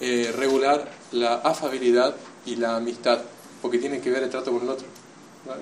[0.00, 2.14] eh, regular la afabilidad
[2.46, 3.20] y la amistad,
[3.60, 4.86] porque tiene que ver el trato con el otro.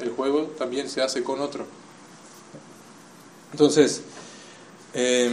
[0.01, 1.67] El juego también se hace con otro.
[3.53, 4.03] Entonces,
[4.93, 5.33] eh,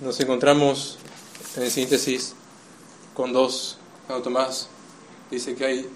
[0.00, 0.98] nos encontramos
[1.56, 2.34] en síntesis
[3.14, 3.78] con dos.
[4.22, 4.68] Tomás
[5.30, 5.88] dice que hay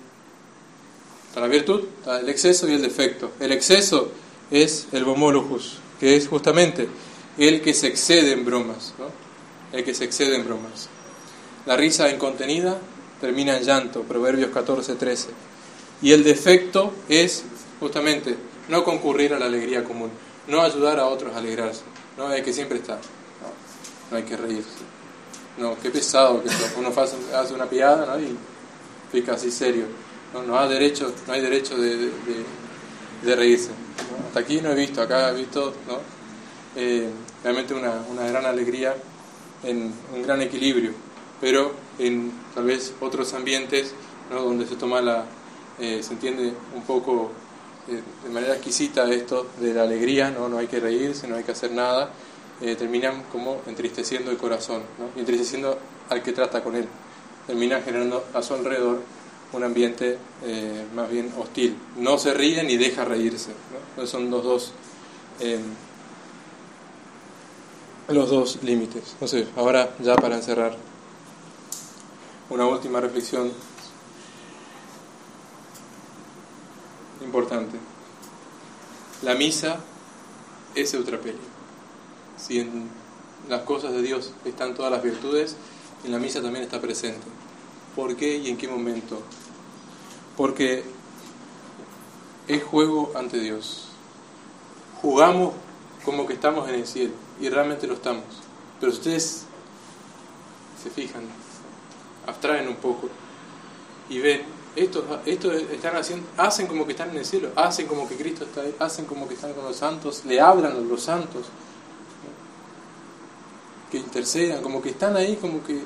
[1.36, 3.30] la virtud el exceso y el defecto.
[3.40, 4.10] El exceso
[4.50, 6.88] es el bomolujus, que es justamente
[7.38, 8.94] el que se excede en bromas,
[9.72, 10.88] el que se excede en bromas.
[11.66, 12.78] La risa incontenida
[13.20, 15.28] termina en llanto, Proverbios 14, 13.
[16.02, 17.44] Y el defecto es
[17.78, 18.34] justamente
[18.68, 20.10] no concurrir a la alegría común,
[20.48, 21.82] no ayudar a otros a alegrarse,
[22.16, 22.32] ¿no?
[22.32, 22.98] el que siempre está
[24.10, 24.68] no hay que reírse.
[25.58, 26.48] No, qué pesado que
[26.78, 26.92] uno
[27.34, 28.20] hace una piada ¿no?
[28.20, 28.36] y
[29.12, 29.86] fica así serio.
[30.32, 32.10] No, no, hay derecho, no hay derecho de,
[33.22, 33.70] de, reírse.
[34.26, 35.98] Hasta aquí no he visto, acá he visto ¿no?
[36.76, 37.08] Eh,
[37.42, 38.94] realmente una, una, gran alegría,
[39.64, 40.92] en un gran equilibrio,
[41.40, 43.92] pero en tal vez otros ambientes
[44.30, 44.42] ¿no?
[44.42, 45.24] donde se toma la,
[45.80, 47.32] eh, se entiende un poco
[47.88, 50.48] eh, de manera exquisita esto de la alegría, ¿no?
[50.48, 52.10] no hay que reírse, no hay que hacer nada,
[52.62, 55.18] eh, terminan como entristeciendo el corazón, ¿no?
[55.18, 55.78] entristeciendo
[56.10, 56.86] al que trata con él.
[57.46, 59.00] Terminan generando a su alrededor
[59.52, 61.76] un ambiente eh, más bien hostil.
[61.96, 63.52] No se ríe ni deja reírse.
[64.04, 64.72] Son los dos,
[65.40, 65.62] em,
[68.08, 69.12] los dos límites.
[69.14, 70.76] Entonces, ahora ya para encerrar,
[72.50, 73.50] una última reflexión
[77.24, 77.78] importante.
[79.22, 79.80] La misa
[80.74, 81.49] es eutrapelia
[82.40, 82.88] si en
[83.48, 85.56] las cosas de Dios están todas las virtudes,
[86.04, 87.26] en la misa también está presente.
[87.94, 89.20] ¿Por qué y en qué momento?
[90.36, 90.82] Porque
[92.48, 93.86] es juego ante Dios.
[95.02, 95.54] jugamos
[96.04, 98.24] como que estamos en el cielo y realmente lo estamos.
[98.78, 99.44] Pero ustedes
[100.82, 101.22] se fijan,
[102.26, 103.08] abstraen un poco
[104.08, 104.42] y ven,
[104.76, 108.44] estos, estos están haciendo, hacen como que están en el cielo, hacen como que Cristo
[108.44, 111.46] está ahí, hacen como que están con los santos, le hablan a los santos,
[113.90, 115.80] que intercedan, como que están ahí, como que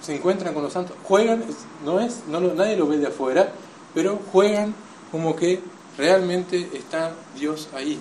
[0.00, 1.44] se encuentran con los santos, juegan,
[1.84, 3.52] no es, no nadie lo ve de afuera,
[3.94, 4.74] pero juegan
[5.10, 5.60] como que
[5.96, 7.98] realmente está Dios ahí.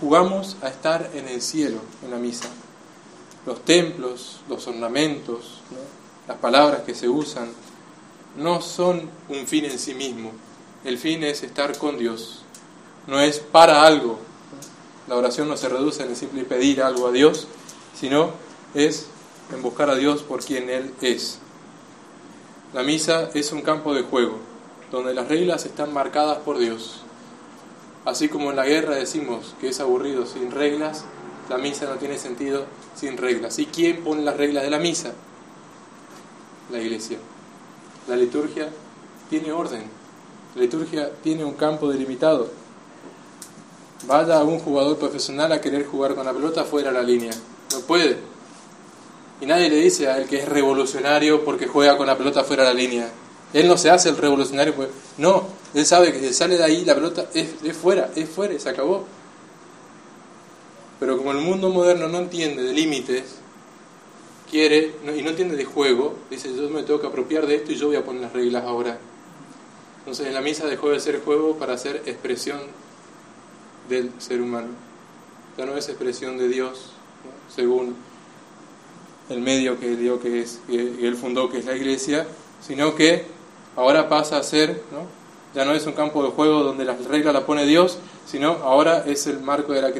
[0.00, 2.48] Jugamos a estar en el cielo en la misa.
[3.46, 5.60] Los templos, los ornamentos,
[6.28, 7.48] las palabras que se usan,
[8.36, 10.32] no son un fin en sí mismo.
[10.84, 12.42] El fin es estar con Dios.
[13.06, 14.18] No es para algo.
[15.08, 17.46] La oración no se reduce en el simple pedir algo a Dios,
[17.98, 18.30] sino
[18.74, 19.06] es
[19.52, 21.38] en buscar a Dios por quien Él es.
[22.72, 24.38] La misa es un campo de juego,
[24.90, 27.02] donde las reglas están marcadas por Dios.
[28.04, 31.04] Así como en la guerra decimos que es aburrido sin reglas,
[31.48, 33.58] la misa no tiene sentido sin reglas.
[33.58, 35.12] ¿Y quién pone las reglas de la misa?
[36.70, 37.18] La iglesia.
[38.08, 38.68] La liturgia
[39.30, 39.84] tiene orden.
[40.54, 42.48] La liturgia tiene un campo delimitado.
[44.06, 47.32] Vaya un jugador profesional a querer jugar con la pelota fuera de la línea.
[47.72, 48.18] No puede.
[49.40, 52.64] Y nadie le dice a él que es revolucionario porque juega con la pelota fuera
[52.64, 53.10] de la línea.
[53.52, 54.74] Él no se hace el revolucionario.
[54.74, 54.88] Pues,
[55.18, 58.58] no, él sabe que si sale de ahí la pelota es, es fuera, es fuera
[58.58, 59.04] se acabó.
[60.98, 63.36] Pero como el mundo moderno no entiende de límites,
[64.50, 67.76] quiere y no entiende de juego, dice yo me tengo que apropiar de esto y
[67.76, 68.98] yo voy a poner las reglas ahora.
[69.98, 72.60] Entonces en la misa dejó de ser juego para ser expresión
[73.88, 74.68] del ser humano.
[75.58, 76.92] Ya no es expresión de Dios,
[77.56, 77.96] según
[79.28, 82.26] el medio que, dio, que, es, que él fundó, que es la iglesia,
[82.60, 83.24] sino que
[83.74, 85.06] ahora pasa a ser, ¿no?
[85.54, 89.04] ya no es un campo de juego donde las reglas las pone Dios, sino ahora
[89.06, 89.90] es el marco de la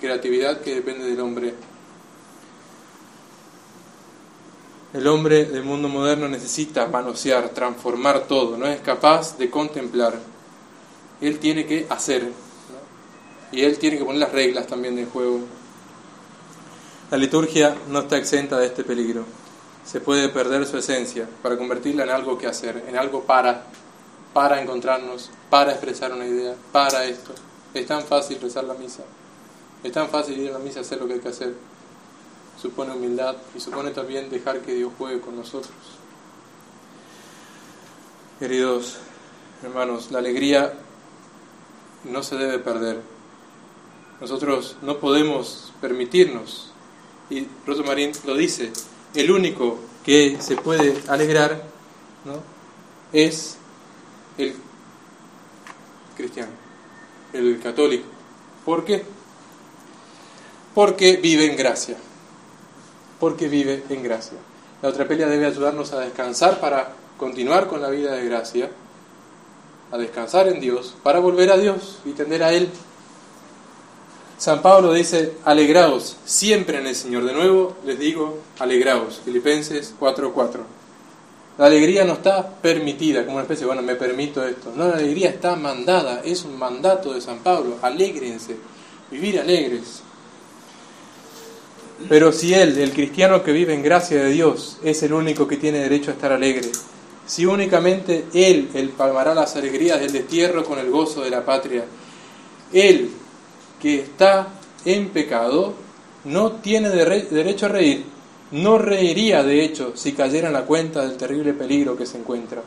[0.00, 1.54] creatividad que depende del hombre.
[4.94, 10.18] El hombre del mundo moderno necesita manosear, transformar todo, no es capaz de contemplar.
[11.20, 12.30] Él tiene que hacer.
[13.52, 15.40] Y él tiene que poner las reglas también del juego.
[17.12, 19.26] La liturgia no está exenta de este peligro.
[19.84, 23.64] Se puede perder su esencia para convertirla en algo que hacer, en algo para,
[24.32, 27.34] para encontrarnos, para expresar una idea, para esto.
[27.74, 29.02] Es tan fácil rezar la misa.
[29.84, 31.54] Es tan fácil ir a la misa a hacer lo que hay que hacer.
[32.58, 35.74] Supone humildad y supone también dejar que Dios juegue con nosotros.
[38.38, 38.96] Queridos
[39.62, 40.72] hermanos, la alegría
[42.04, 43.02] no se debe perder.
[44.18, 46.71] Nosotros no podemos permitirnos
[47.30, 47.46] y
[47.84, 48.72] Marín lo dice,
[49.14, 51.62] el único que se puede alegrar
[52.24, 52.42] ¿no?
[53.12, 53.56] es
[54.38, 54.54] el
[56.16, 56.52] cristiano,
[57.32, 58.04] el católico.
[58.64, 59.04] ¿Por qué?
[60.74, 61.96] Porque vive en gracia.
[63.18, 64.38] Porque vive en gracia.
[64.80, 68.70] La otra pelea debe ayudarnos a descansar para continuar con la vida de gracia,
[69.90, 72.68] a descansar en Dios, para volver a Dios y tender a Él
[74.42, 77.24] San Pablo dice, alegraos siempre en el Señor.
[77.24, 79.20] De nuevo les digo, alegraos.
[79.24, 80.64] Filipenses 4:4.
[81.58, 84.72] La alegría no está permitida, como una especie, bueno, me permito esto.
[84.74, 87.76] No, la alegría está mandada, es un mandato de San Pablo.
[87.82, 88.56] Alégrense,
[89.12, 90.02] vivir alegres.
[92.08, 95.56] Pero si él, el cristiano que vive en gracia de Dios, es el único que
[95.56, 96.68] tiene derecho a estar alegre,
[97.26, 101.84] si únicamente él, él palmará las alegrías del destierro con el gozo de la patria,
[102.72, 103.21] él
[103.82, 104.46] que está
[104.84, 105.74] en pecado
[106.24, 108.04] no tiene derecho a reír.
[108.52, 112.62] No reiría, de hecho, si cayera en la cuenta del terrible peligro que se encuentra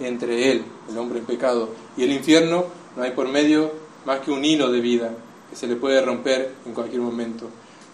[0.00, 2.64] entre él, el hombre en pecado, y el infierno.
[2.96, 3.72] No hay por medio
[4.06, 5.10] más que un hilo de vida
[5.50, 7.50] que se le puede romper en cualquier momento.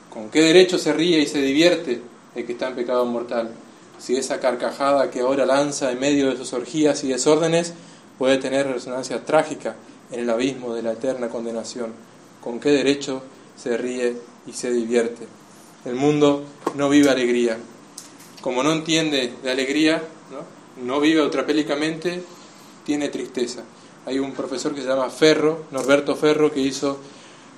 [0.09, 2.01] ¿Con qué derecho se ríe y se divierte
[2.37, 3.51] el que está en pecado mortal?
[3.99, 7.75] Si esa carcajada que ahora lanza en medio de sus orgías y desórdenes
[8.16, 9.75] puede tener resonancia trágica
[10.12, 12.09] en el abismo de la eterna condenación
[12.41, 13.22] con qué derecho
[13.57, 14.16] se ríe
[14.47, 15.26] y se divierte.
[15.84, 17.59] El mundo no vive alegría.
[18.41, 20.03] Como no entiende de alegría,
[20.82, 22.22] no, vive ultrapélicamente,
[22.84, 23.62] tiene tristeza.
[24.07, 26.99] Hay un profesor que se llama Ferro, Norberto Ferro, que hizo,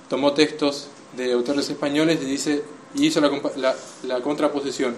[0.08, 2.64] tomó textos de autores españoles y, dice,
[2.94, 3.74] y hizo la,
[4.04, 4.94] la, contraposición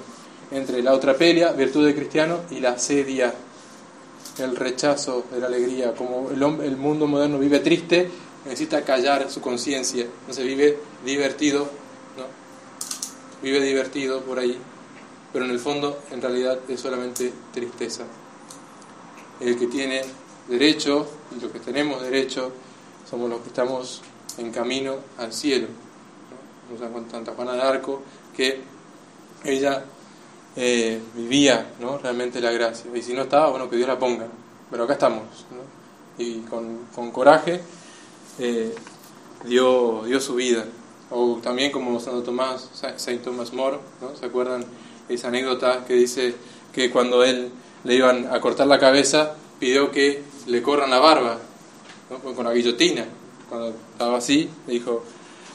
[0.51, 3.35] entre la otrapelia, virtud de cristiano, y la sedia,
[4.39, 5.95] el rechazo de la alegría.
[5.95, 8.09] Como el, el mundo moderno vive triste,
[8.45, 11.69] necesita callar su conciencia, se vive divertido,
[12.17, 12.25] ¿no?
[13.43, 14.59] Vive divertido por ahí,
[15.33, 18.05] pero en el fondo en realidad es solamente tristeza.
[19.41, 20.03] El que tiene
[20.49, 22.53] derecho y los que tenemos derecho
[23.09, 24.03] somos los que estamos
[24.39, 25.69] en camino al cielo.
[26.71, 26.93] ¿no?
[26.93, 28.03] Con Santa Juana de Arco
[28.37, 28.61] que
[29.45, 29.85] ella
[30.57, 31.99] eh, vivía ¿no?
[31.99, 32.91] realmente la gracia.
[32.95, 34.27] Y si no estaba, bueno, que Dios la ponga.
[34.71, 35.47] Pero acá estamos.
[35.51, 36.25] ¿no?
[36.25, 37.61] Y con, con coraje
[38.39, 38.75] eh,
[39.45, 40.65] dio, dio su vida.
[41.11, 44.17] O también como Santo Tomás, Saint Thomas More, ¿no?
[44.17, 44.65] ¿se acuerdan
[45.09, 46.35] esa anécdota que dice
[46.73, 47.51] que cuando él
[47.85, 51.39] le iban a cortar la cabeza, pidió que le corran la barba,
[52.11, 52.19] ¿no?
[52.35, 53.07] con la guillotina.
[53.49, 55.05] Cuando estaba así, dijo,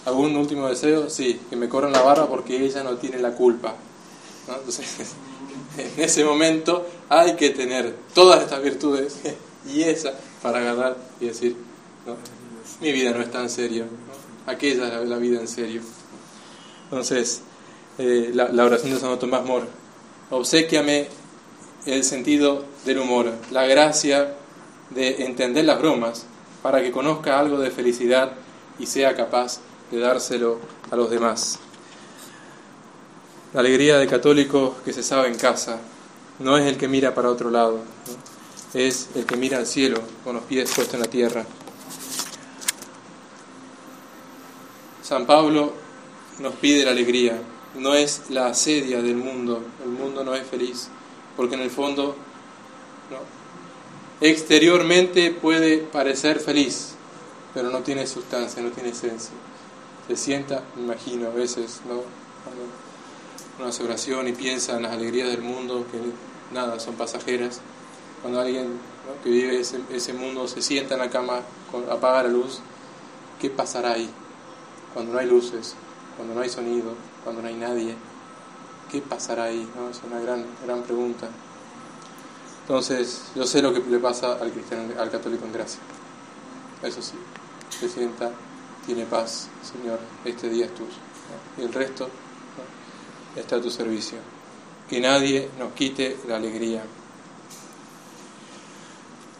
[0.05, 1.09] ¿algún último deseo?
[1.09, 3.75] Sí, que me corran la barba porque ella no tiene la culpa.
[4.47, 5.15] Entonces,
[5.77, 9.19] en ese momento hay que tener todas estas virtudes
[9.67, 11.55] y esa para agarrar y decir,
[12.82, 13.86] mi vida no es tan seria,
[14.47, 15.82] aquella es la, vida en serio.
[16.86, 17.41] Entonces,
[17.97, 19.67] eh, la, oración de Santo Tomás Moro,
[20.30, 21.07] obsequiame
[21.86, 24.36] el sentido del humor, la gracia
[24.91, 26.25] de entender las bromas,
[26.61, 28.34] para que conozca algo de felicidad
[28.80, 29.59] y sea capaz
[29.91, 30.59] de dárselo
[30.91, 31.59] a los demás.
[33.53, 35.80] La alegría del católico que se sabe en casa
[36.39, 37.80] no es el que mira para otro lado,
[38.73, 41.45] es el que mira al cielo con los pies puestos en la tierra.
[45.10, 45.74] San Pablo
[46.38, 47.41] nos pide la alegría,
[47.74, 50.88] no es la asedia del mundo, el mundo no es feliz,
[51.36, 52.16] porque en el fondo
[54.22, 56.93] exteriormente puede parecer feliz,
[57.55, 59.32] pero no tiene sustancia, no tiene esencia.
[60.07, 62.03] Se sienta, me imagino, a veces, ¿no?
[62.43, 62.66] Cuando
[63.57, 65.97] uno hace oración y piensa en las alegrías del mundo, que
[66.53, 67.62] nada, son pasajeras.
[68.22, 68.74] Cuando alguien
[69.24, 71.39] que vive ese, ese mundo se sienta en la cama,
[71.89, 72.60] apaga la luz,
[73.41, 74.07] ¿qué pasará ahí?
[74.93, 75.75] Cuando no hay luces,
[76.15, 77.95] cuando no hay sonido, cuando no hay nadie,
[78.91, 79.69] ¿qué pasará ahí?
[79.75, 79.89] ¿no?
[79.89, 81.29] Es una gran, gran pregunta.
[82.61, 85.79] Entonces, yo sé lo que le pasa al cristiano, al católico en gracia.
[86.83, 87.15] Eso sí,
[87.79, 88.31] se sienta,
[88.85, 90.91] tiene paz, Señor, este día es tuyo.
[91.57, 92.09] Y el resto
[93.35, 94.17] está a tu servicio.
[94.89, 96.83] Que nadie nos quite la alegría.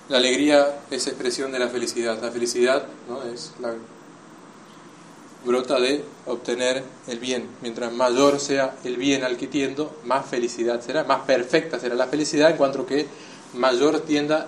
[0.10, 2.22] La alegría es expresión de la felicidad.
[2.22, 3.24] La felicidad ¿no?
[3.24, 3.74] es la
[5.46, 7.48] brota de obtener el bien.
[7.62, 12.08] Mientras mayor sea el bien al que tiendo, más felicidad será, más perfecta será la
[12.08, 13.08] felicidad en cuanto que
[13.54, 14.48] mayor tienda,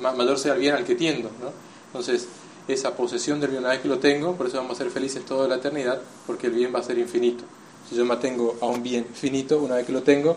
[0.00, 1.30] mayor sea el bien al que tiendo.
[1.40, 1.52] ¿no?
[1.86, 2.28] Entonces,
[2.68, 5.24] esa posesión del bien una vez que lo tengo, por eso vamos a ser felices
[5.24, 7.44] toda la eternidad, porque el bien va a ser infinito.
[7.88, 10.36] Si yo me atengo a un bien finito, una vez que lo tengo,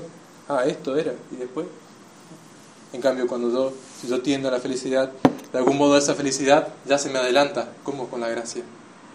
[0.49, 1.67] ah, esto era, y después.
[2.91, 5.11] En cambio, cuando yo, si yo tiendo a la felicidad,
[5.51, 8.63] de algún modo esa felicidad ya se me adelanta, como con la gracia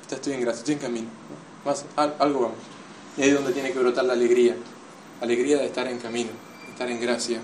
[0.09, 1.09] ya estoy en gracia, estoy en camino.
[1.65, 2.59] Más, algo vamos.
[3.17, 4.57] Y ahí es donde tiene que brotar la alegría.
[5.21, 6.31] Alegría de estar en camino,
[6.65, 7.41] de estar en gracia.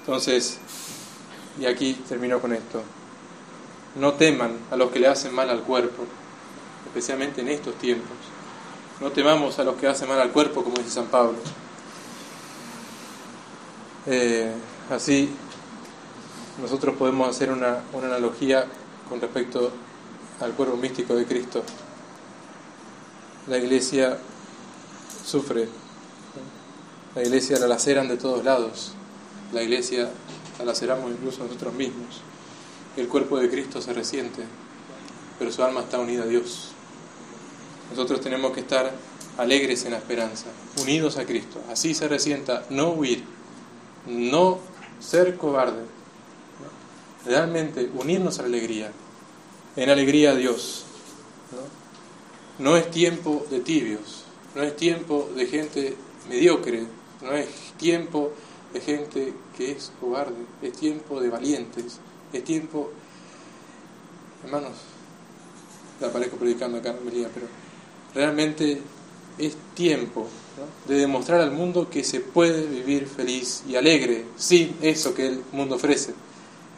[0.00, 0.58] Entonces,
[1.60, 2.82] y aquí termino con esto.
[3.96, 6.04] No teman a los que le hacen mal al cuerpo,
[6.86, 8.16] especialmente en estos tiempos.
[9.00, 11.38] No temamos a los que hacen mal al cuerpo, como dice San Pablo.
[14.06, 14.52] Eh,
[14.90, 15.28] así,
[16.62, 18.66] nosotros podemos hacer una, una analogía
[19.08, 19.72] con respecto
[20.40, 21.62] al cuerpo místico de Cristo.
[23.46, 24.18] La iglesia
[25.24, 25.68] sufre,
[27.14, 28.92] la iglesia la laceran de todos lados,
[29.52, 30.10] la iglesia
[30.58, 32.20] la laceramos incluso nosotros mismos.
[32.96, 34.42] El cuerpo de Cristo se resiente,
[35.38, 36.72] pero su alma está unida a Dios.
[37.90, 38.92] Nosotros tenemos que estar
[39.38, 40.46] alegres en la esperanza,
[40.80, 41.60] unidos a Cristo.
[41.70, 43.24] Así se resienta, no huir,
[44.06, 44.58] no
[45.00, 45.84] ser cobarde,
[47.24, 48.92] realmente unirnos a la alegría,
[49.78, 50.84] en alegría a Dios.
[52.58, 52.76] ¿no?
[52.76, 54.24] es tiempo de tibios,
[54.56, 55.96] no es tiempo de gente
[56.28, 56.84] mediocre,
[57.22, 58.32] no es tiempo
[58.72, 62.00] de gente que es cobarde, es tiempo de valientes,
[62.32, 62.90] es tiempo,
[64.44, 64.72] hermanos,
[66.00, 66.98] la aparezco predicando acá en
[67.32, 67.46] pero
[68.14, 68.82] realmente
[69.38, 70.26] es tiempo
[70.88, 75.42] de demostrar al mundo que se puede vivir feliz y alegre sin eso que el
[75.52, 76.14] mundo ofrece.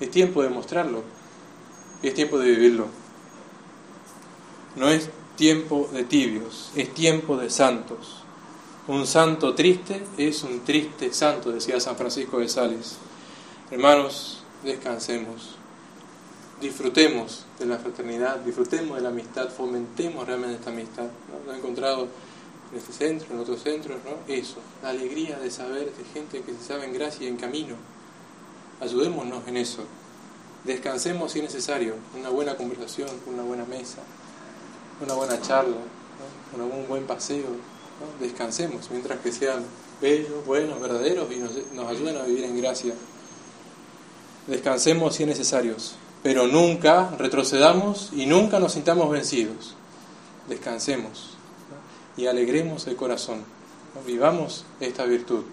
[0.00, 1.02] Es tiempo de mostrarlo
[2.02, 2.86] es tiempo de vivirlo.
[4.76, 8.22] No es tiempo de tibios, es tiempo de santos.
[8.86, 12.96] Un santo triste es un triste santo, decía San Francisco de Sales.
[13.70, 15.56] Hermanos, descansemos,
[16.60, 21.04] disfrutemos de la fraternidad, disfrutemos de la amistad, fomentemos realmente esta amistad.
[21.04, 21.46] ¿no?
[21.46, 22.08] Lo he encontrado
[22.72, 24.32] en este centro, en otros centros, ¿no?
[24.32, 27.76] Eso, la alegría de saber de gente que se sabe en gracia y en camino.
[28.80, 29.84] Ayudémonos en eso.
[30.64, 33.98] Descansemos si es necesario, una buena conversación, una buena mesa,
[35.02, 35.76] una buena charla,
[36.54, 37.46] un buen paseo.
[38.20, 39.64] Descansemos mientras que sean
[40.00, 42.94] bellos, buenos, verdaderos y nos, nos ayuden a vivir en gracia.
[44.46, 45.76] Descansemos si es necesario,
[46.22, 49.74] pero nunca retrocedamos y nunca nos sintamos vencidos.
[50.48, 51.36] Descansemos
[52.16, 53.44] y alegremos el corazón.
[54.06, 55.44] Vivamos esta virtud,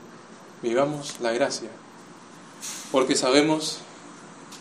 [0.62, 1.70] vivamos la gracia,
[2.91, 3.80] porque sabemos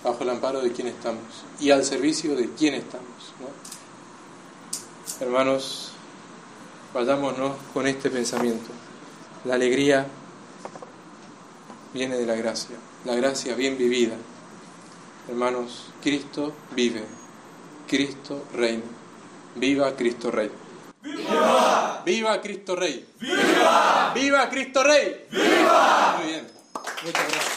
[0.06, 1.24] bajo el amparo de quién estamos
[1.58, 3.06] y al servicio de quién estamos.
[5.18, 5.90] Hermanos,
[6.94, 8.70] vayámonos con este pensamiento.
[9.44, 10.06] La alegría
[11.92, 14.14] viene de la gracia, la gracia bien vivida.
[15.28, 17.02] Hermanos, Cristo vive,
[17.88, 18.84] Cristo reina.
[19.56, 20.50] Viva Cristo Rey.
[21.02, 22.02] ¡Viva!
[22.04, 23.08] ¡Viva Cristo Rey!
[23.18, 24.12] ¡Viva!
[24.14, 25.26] ¡Viva Cristo Rey!
[25.30, 26.16] ¡Viva!
[26.18, 26.46] Muy bien.
[27.02, 27.55] Muchas gracias.